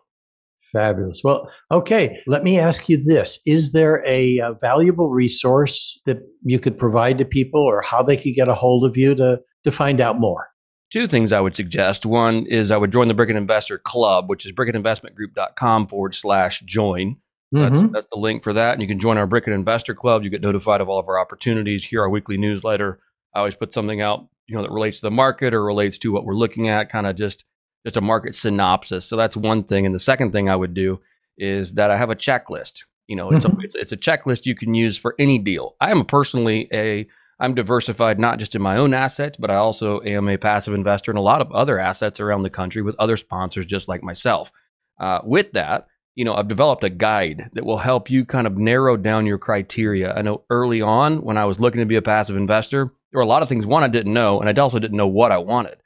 Fabulous. 0.71 1.21
Well, 1.23 1.51
okay. 1.71 2.21
Let 2.27 2.43
me 2.43 2.59
ask 2.59 2.87
you 2.89 3.03
this 3.03 3.39
Is 3.45 3.71
there 3.71 4.03
a, 4.05 4.39
a, 4.39 4.53
valuable 4.53 5.09
resource 5.09 5.99
that 6.05 6.19
you 6.43 6.59
could 6.59 6.77
provide 6.77 7.17
to 7.17 7.25
people 7.25 7.61
or 7.61 7.81
how 7.81 8.03
they 8.03 8.17
could 8.17 8.35
get 8.35 8.47
a 8.47 8.53
hold 8.53 8.85
of 8.85 8.95
you 8.95 9.15
to, 9.15 9.39
to 9.63 9.71
find 9.71 9.99
out 9.99 10.19
more? 10.19 10.47
Two 10.91 11.07
things 11.07 11.31
I 11.33 11.39
would 11.39 11.55
suggest. 11.55 12.05
One 12.05 12.45
is 12.47 12.71
I 12.71 12.77
would 12.77 12.91
join 12.91 13.07
the 13.07 13.13
Bricken 13.13 13.35
Investor 13.35 13.77
Club, 13.77 14.29
which 14.29 14.45
is 14.45 14.51
brickeninvestmentgroup.com 14.51 15.87
forward 15.87 16.15
slash 16.15 16.61
join. 16.61 17.15
That's, 17.51 17.75
mm-hmm. 17.75 17.91
that's 17.93 18.07
the 18.11 18.19
link 18.19 18.43
for 18.43 18.53
that. 18.53 18.73
And 18.73 18.81
you 18.81 18.87
can 18.87 18.99
join 18.99 19.17
our 19.17 19.27
Bricken 19.27 19.53
Investor 19.53 19.95
Club. 19.95 20.23
You 20.23 20.29
get 20.29 20.41
notified 20.41 20.81
of 20.81 20.89
all 20.89 20.99
of 20.99 21.07
our 21.07 21.19
opportunities, 21.19 21.83
hear 21.83 22.01
our 22.01 22.09
weekly 22.09 22.37
newsletter. 22.37 22.99
I 23.33 23.39
always 23.39 23.55
put 23.55 23.73
something 23.73 24.01
out, 24.01 24.27
you 24.47 24.55
know, 24.55 24.63
that 24.63 24.71
relates 24.71 24.99
to 24.99 25.07
the 25.07 25.11
market 25.11 25.53
or 25.53 25.63
relates 25.63 25.97
to 25.99 26.11
what 26.11 26.25
we're 26.25 26.35
looking 26.35 26.69
at, 26.69 26.91
kind 26.91 27.07
of 27.07 27.15
just 27.15 27.45
just 27.85 27.97
a 27.97 28.01
market 28.01 28.35
synopsis. 28.35 29.05
So 29.05 29.15
that's 29.15 29.37
one 29.37 29.63
thing. 29.63 29.85
And 29.85 29.95
the 29.95 29.99
second 29.99 30.31
thing 30.31 30.49
I 30.49 30.55
would 30.55 30.73
do 30.73 30.99
is 31.37 31.73
that 31.73 31.91
I 31.91 31.97
have 31.97 32.09
a 32.09 32.15
checklist. 32.15 32.83
You 33.07 33.15
know, 33.15 33.29
it's, 33.29 33.45
mm-hmm. 33.45 33.61
a, 33.61 33.67
it's 33.73 33.91
a 33.91 33.97
checklist 33.97 34.45
you 34.45 34.55
can 34.55 34.73
use 34.73 34.97
for 34.97 35.15
any 35.17 35.39
deal. 35.39 35.75
I 35.81 35.91
am 35.91 36.05
personally 36.05 36.67
a 36.71 37.07
I'm 37.41 37.55
diversified 37.55 38.19
not 38.19 38.37
just 38.37 38.53
in 38.53 38.61
my 38.61 38.77
own 38.77 38.93
assets, 38.93 39.37
but 39.39 39.49
I 39.49 39.55
also 39.55 40.01
am 40.01 40.27
a 40.27 40.37
passive 40.37 40.73
investor 40.73 41.09
in 41.09 41.17
a 41.17 41.21
lot 41.21 41.39
of 41.39 41.51
other 41.53 41.79
assets 41.79 42.19
around 42.19 42.43
the 42.43 42.49
country 42.49 42.81
with 42.81 42.97
other 42.99 43.15
sponsors 43.15 43.65
just 43.65 43.87
like 43.87 44.03
myself. 44.03 44.51
Uh, 44.99 45.19
with 45.23 45.53
that, 45.53 45.87
you 46.15 46.25
know, 46.25 46.35
I've 46.35 46.49
developed 46.49 46.83
a 46.83 46.89
guide 46.89 47.49
that 47.53 47.65
will 47.65 47.77
help 47.77 48.09
you 48.09 48.25
kind 48.25 48.45
of 48.45 48.57
narrow 48.57 48.97
down 48.97 49.25
your 49.25 49.37
criteria. 49.37 50.13
I 50.13 50.21
know 50.21 50.43
early 50.49 50.81
on 50.81 51.21
when 51.21 51.37
I 51.37 51.45
was 51.45 51.61
looking 51.61 51.79
to 51.79 51.85
be 51.85 51.95
a 51.95 52.01
passive 52.01 52.35
investor, 52.35 52.91
there 53.11 53.19
were 53.19 53.23
a 53.23 53.25
lot 53.27 53.41
of 53.41 53.47
things 53.47 53.65
one 53.65 53.85
I 53.85 53.87
didn't 53.87 54.13
know, 54.13 54.41
and 54.41 54.49
I 54.49 54.61
also 54.61 54.79
didn't 54.79 54.97
know 54.97 55.07
what 55.07 55.31
I 55.31 55.37
wanted 55.37 55.77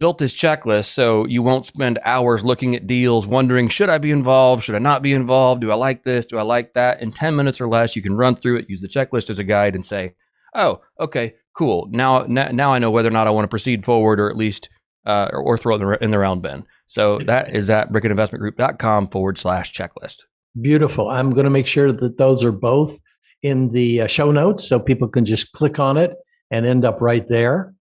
built 0.00 0.18
this 0.18 0.34
checklist 0.34 0.86
so 0.86 1.26
you 1.26 1.42
won't 1.42 1.66
spend 1.66 1.98
hours 2.04 2.44
looking 2.44 2.74
at 2.74 2.86
deals 2.86 3.26
wondering 3.26 3.68
should 3.68 3.88
i 3.88 3.98
be 3.98 4.10
involved? 4.10 4.62
Should 4.62 4.74
i 4.74 4.80
not 4.80 5.02
be 5.02 5.12
involved? 5.12 5.60
Do 5.60 5.70
i 5.70 5.74
like 5.74 6.04
this? 6.04 6.26
Do 6.26 6.38
i 6.38 6.42
like 6.42 6.74
that? 6.74 7.00
In 7.00 7.12
10 7.12 7.36
minutes 7.36 7.60
or 7.60 7.68
less 7.68 7.96
you 7.96 8.02
can 8.02 8.16
run 8.16 8.36
through 8.36 8.58
it 8.58 8.70
use 8.70 8.80
the 8.80 8.88
checklist 8.88 9.30
as 9.30 9.38
a 9.38 9.44
guide 9.44 9.74
and 9.74 9.84
say 9.84 10.14
oh 10.54 10.80
okay 11.00 11.34
cool. 11.56 11.88
Now 11.90 12.24
now 12.26 12.72
i 12.72 12.78
know 12.78 12.90
whether 12.90 13.08
or 13.08 13.12
not 13.12 13.26
i 13.26 13.30
want 13.30 13.44
to 13.44 13.48
proceed 13.48 13.84
forward 13.84 14.20
or 14.20 14.30
at 14.30 14.36
least 14.36 14.68
uh, 15.06 15.30
or, 15.32 15.40
or, 15.40 15.58
throw 15.58 15.74
it 15.74 15.80
in 15.80 15.88
the, 15.88 16.04
in 16.04 16.10
the 16.10 16.18
round 16.18 16.42
bin. 16.42 16.64
So 16.86 17.18
that 17.20 17.54
is 17.54 17.70
at 17.70 17.90
brickeninvestmentgroup.com 17.90 19.08
forward 19.08 19.38
slash 19.38 19.72
checklist. 19.72 20.24
Beautiful. 20.60 21.08
I'm 21.08 21.30
going 21.30 21.44
to 21.44 21.50
make 21.50 21.66
sure 21.66 21.92
that 21.92 22.18
those 22.18 22.44
are 22.44 22.52
both 22.52 22.98
in 23.42 23.70
the 23.72 24.02
uh, 24.02 24.06
show 24.06 24.30
notes 24.30 24.68
so 24.68 24.78
people 24.78 25.08
can 25.08 25.24
just 25.24 25.52
click 25.52 25.78
on 25.78 25.96
it 25.96 26.12
and 26.50 26.66
end 26.66 26.84
up 26.84 27.00
right 27.00 27.26
there 27.28 27.74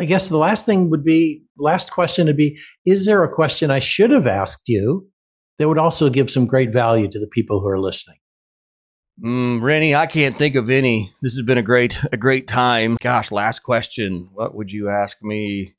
I 0.00 0.06
guess 0.06 0.30
the 0.30 0.38
last 0.38 0.64
thing 0.64 0.88
would 0.88 1.04
be 1.04 1.42
last 1.58 1.90
question 1.92 2.26
would 2.26 2.36
be 2.36 2.58
is 2.86 3.04
there 3.04 3.22
a 3.22 3.30
question 3.32 3.70
I 3.70 3.80
should 3.80 4.10
have 4.10 4.26
asked 4.26 4.62
you 4.66 5.06
that 5.58 5.68
would 5.68 5.78
also 5.78 6.08
give 6.08 6.30
some 6.30 6.46
great 6.46 6.72
value 6.72 7.06
to 7.10 7.20
the 7.20 7.26
people 7.26 7.60
who 7.60 7.68
are 7.68 7.78
listening? 7.78 8.16
Mm, 9.22 9.60
Rennie, 9.60 9.94
I 9.94 10.06
can't 10.06 10.38
think 10.38 10.54
of 10.54 10.70
any. 10.70 11.12
This 11.20 11.34
has 11.34 11.42
been 11.42 11.58
a 11.58 11.62
great 11.62 12.02
a 12.12 12.16
great 12.16 12.48
time. 12.48 12.96
Gosh, 13.02 13.30
last 13.30 13.58
question. 13.58 14.30
What 14.32 14.54
would 14.54 14.72
you 14.72 14.88
ask 14.88 15.18
me? 15.22 15.74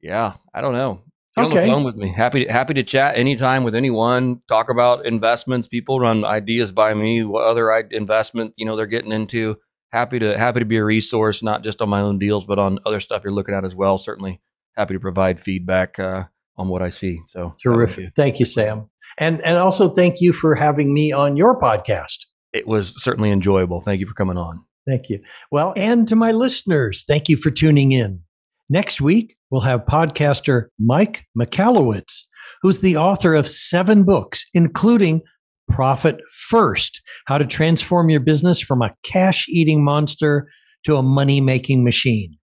Yeah, 0.00 0.32
I 0.54 0.62
don't 0.62 0.72
know. 0.72 1.02
Get 1.36 1.44
okay. 1.44 1.58
on 1.58 1.66
the 1.66 1.72
phone 1.72 1.84
with 1.84 1.96
me. 1.96 2.10
Happy 2.16 2.46
to, 2.46 2.50
happy 2.50 2.72
to 2.72 2.82
chat 2.82 3.16
anytime 3.16 3.62
with 3.62 3.74
anyone. 3.74 4.40
Talk 4.48 4.70
about 4.70 5.04
investments. 5.04 5.68
People 5.68 6.00
run 6.00 6.24
ideas 6.24 6.72
by 6.72 6.94
me. 6.94 7.24
What 7.24 7.44
other 7.44 7.70
investment 7.90 8.54
you 8.56 8.64
know 8.64 8.74
they're 8.74 8.86
getting 8.86 9.12
into 9.12 9.56
happy 9.92 10.18
to 10.18 10.38
happy 10.38 10.60
to 10.60 10.66
be 10.66 10.76
a 10.76 10.84
resource, 10.84 11.42
not 11.42 11.62
just 11.62 11.80
on 11.80 11.88
my 11.88 12.00
own 12.00 12.18
deals, 12.18 12.44
but 12.46 12.58
on 12.58 12.78
other 12.86 13.00
stuff 13.00 13.22
you're 13.24 13.32
looking 13.32 13.54
at 13.54 13.64
as 13.64 13.74
well. 13.74 13.98
Certainly 13.98 14.40
happy 14.76 14.94
to 14.94 15.00
provide 15.00 15.40
feedback 15.40 15.98
uh, 15.98 16.24
on 16.56 16.68
what 16.68 16.82
I 16.82 16.90
see. 16.90 17.20
So 17.26 17.54
terrific. 17.62 18.12
Thank 18.16 18.38
you, 18.38 18.46
Sam. 18.46 18.88
And 19.18 19.40
and 19.42 19.56
also 19.56 19.88
thank 19.88 20.20
you 20.20 20.32
for 20.32 20.54
having 20.54 20.92
me 20.92 21.12
on 21.12 21.36
your 21.36 21.58
podcast. 21.58 22.18
It 22.52 22.66
was 22.66 22.94
certainly 23.02 23.30
enjoyable. 23.30 23.82
Thank 23.82 24.00
you 24.00 24.06
for 24.06 24.14
coming 24.14 24.36
on. 24.36 24.64
Thank 24.86 25.10
you. 25.10 25.20
Well, 25.50 25.74
and 25.76 26.08
to 26.08 26.16
my 26.16 26.32
listeners, 26.32 27.04
thank 27.06 27.28
you 27.28 27.36
for 27.36 27.50
tuning 27.50 27.92
in. 27.92 28.22
Next 28.70 29.00
week, 29.00 29.36
we'll 29.50 29.60
have 29.62 29.84
podcaster 29.84 30.66
Mike 30.78 31.26
Michalowicz, 31.38 32.22
who's 32.62 32.80
the 32.80 32.96
author 32.96 33.34
of 33.34 33.48
seven 33.48 34.04
books, 34.04 34.46
including 34.54 35.22
Profit 35.68 36.20
First 36.32 37.02
How 37.26 37.38
to 37.38 37.46
Transform 37.46 38.10
Your 38.10 38.20
Business 38.20 38.60
from 38.60 38.82
a 38.82 38.94
Cash 39.02 39.46
Eating 39.48 39.84
Monster 39.84 40.48
to 40.84 40.96
a 40.96 41.02
Money 41.02 41.40
Making 41.40 41.84
Machine. 41.84 42.36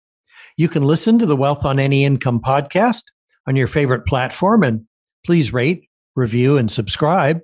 You 0.57 0.69
can 0.69 0.83
listen 0.83 1.19
to 1.19 1.25
the 1.25 1.35
Wealth 1.35 1.65
on 1.65 1.79
Any 1.79 2.05
Income 2.05 2.41
podcast 2.41 3.03
on 3.47 3.55
your 3.55 3.67
favorite 3.67 4.05
platform 4.05 4.63
and 4.63 4.85
please 5.25 5.51
rate, 5.51 5.89
review, 6.15 6.57
and 6.57 6.71
subscribe. 6.71 7.41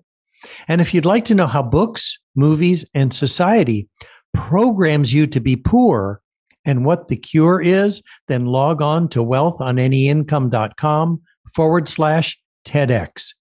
And 0.68 0.82
if 0.82 0.94
you'd 0.94 1.06
like 1.06 1.26
to 1.26 1.36
know 1.36 1.48
how 1.48 1.64
books, 1.64 2.18
movies, 2.36 2.86
and 2.94 3.14
society 3.14 3.90
programs 4.34 5.14
you 5.14 5.28
to 5.28 5.40
be 5.40 5.56
poor 5.56 6.22
and 6.66 6.86
what 6.86 7.08
the 7.08 7.18
cure 7.18 7.62
is, 7.62 8.02
then 8.28 8.46
log 8.46 8.82
on 8.82 9.08
to 9.10 9.20
wealthonanyincome.com 9.20 11.22
forward 11.54 11.88
slash 11.88 12.40
TEDx. 12.66 13.34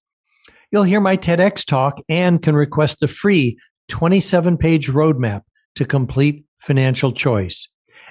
You'll 0.71 0.85
hear 0.85 1.01
my 1.01 1.17
TEDx 1.17 1.67
talk 1.67 1.99
and 2.09 2.41
can 2.43 2.55
request 2.55 3.03
a 3.03 3.09
free 3.09 3.59
27 3.89 4.57
page 4.57 4.89
roadmap 4.89 5.43
to 5.75 5.85
complete 5.85 6.45
financial 6.61 7.13
choice 7.13 7.69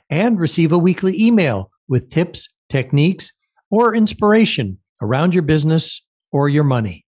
and 0.10 0.40
receive 0.40 0.72
a 0.72 0.78
weekly 0.78 1.20
email 1.22 1.72
with 1.88 2.10
tips, 2.10 2.54
techniques, 2.68 3.32
or 3.72 3.96
inspiration 3.96 4.78
around 5.02 5.34
your 5.34 5.44
business 5.44 6.04
or 6.32 6.50
your 6.50 6.66
money. 6.66 7.06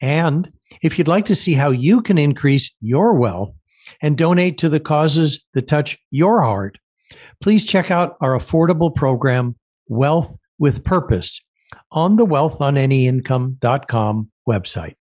And 0.00 0.50
if 0.82 0.98
you'd 0.98 1.08
like 1.08 1.26
to 1.26 1.34
see 1.34 1.52
how 1.52 1.70
you 1.70 2.00
can 2.00 2.16
increase 2.16 2.72
your 2.80 3.14
wealth 3.14 3.52
and 4.00 4.16
donate 4.16 4.58
to 4.58 4.68
the 4.68 4.80
causes 4.80 5.44
that 5.54 5.68
touch 5.68 5.98
your 6.10 6.42
heart, 6.42 6.78
please 7.42 7.64
check 7.64 7.90
out 7.90 8.16
our 8.20 8.38
affordable 8.38 8.94
program, 8.94 9.56
Wealth 9.88 10.34
with 10.58 10.84
Purpose, 10.84 11.40
on 11.90 12.16
the 12.16 12.26
wealthonanyincome.com 12.26 14.30
website. 14.48 14.94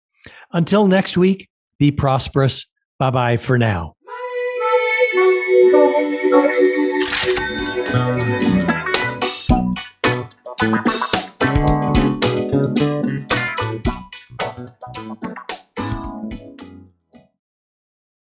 Until 0.53 0.87
next 0.87 1.16
week, 1.16 1.49
be 1.79 1.90
prosperous. 1.90 2.66
Bye 2.99 3.11
bye 3.11 3.37
for 3.37 3.59
now. 3.59 3.96